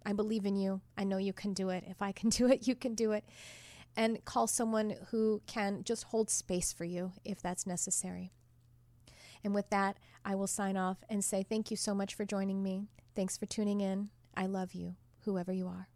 [0.05, 0.81] I believe in you.
[0.97, 1.83] I know you can do it.
[1.87, 3.23] If I can do it, you can do it.
[3.95, 8.31] And call someone who can just hold space for you if that's necessary.
[9.43, 12.63] And with that, I will sign off and say thank you so much for joining
[12.63, 12.87] me.
[13.15, 14.09] Thanks for tuning in.
[14.35, 14.95] I love you,
[15.25, 15.87] whoever you are.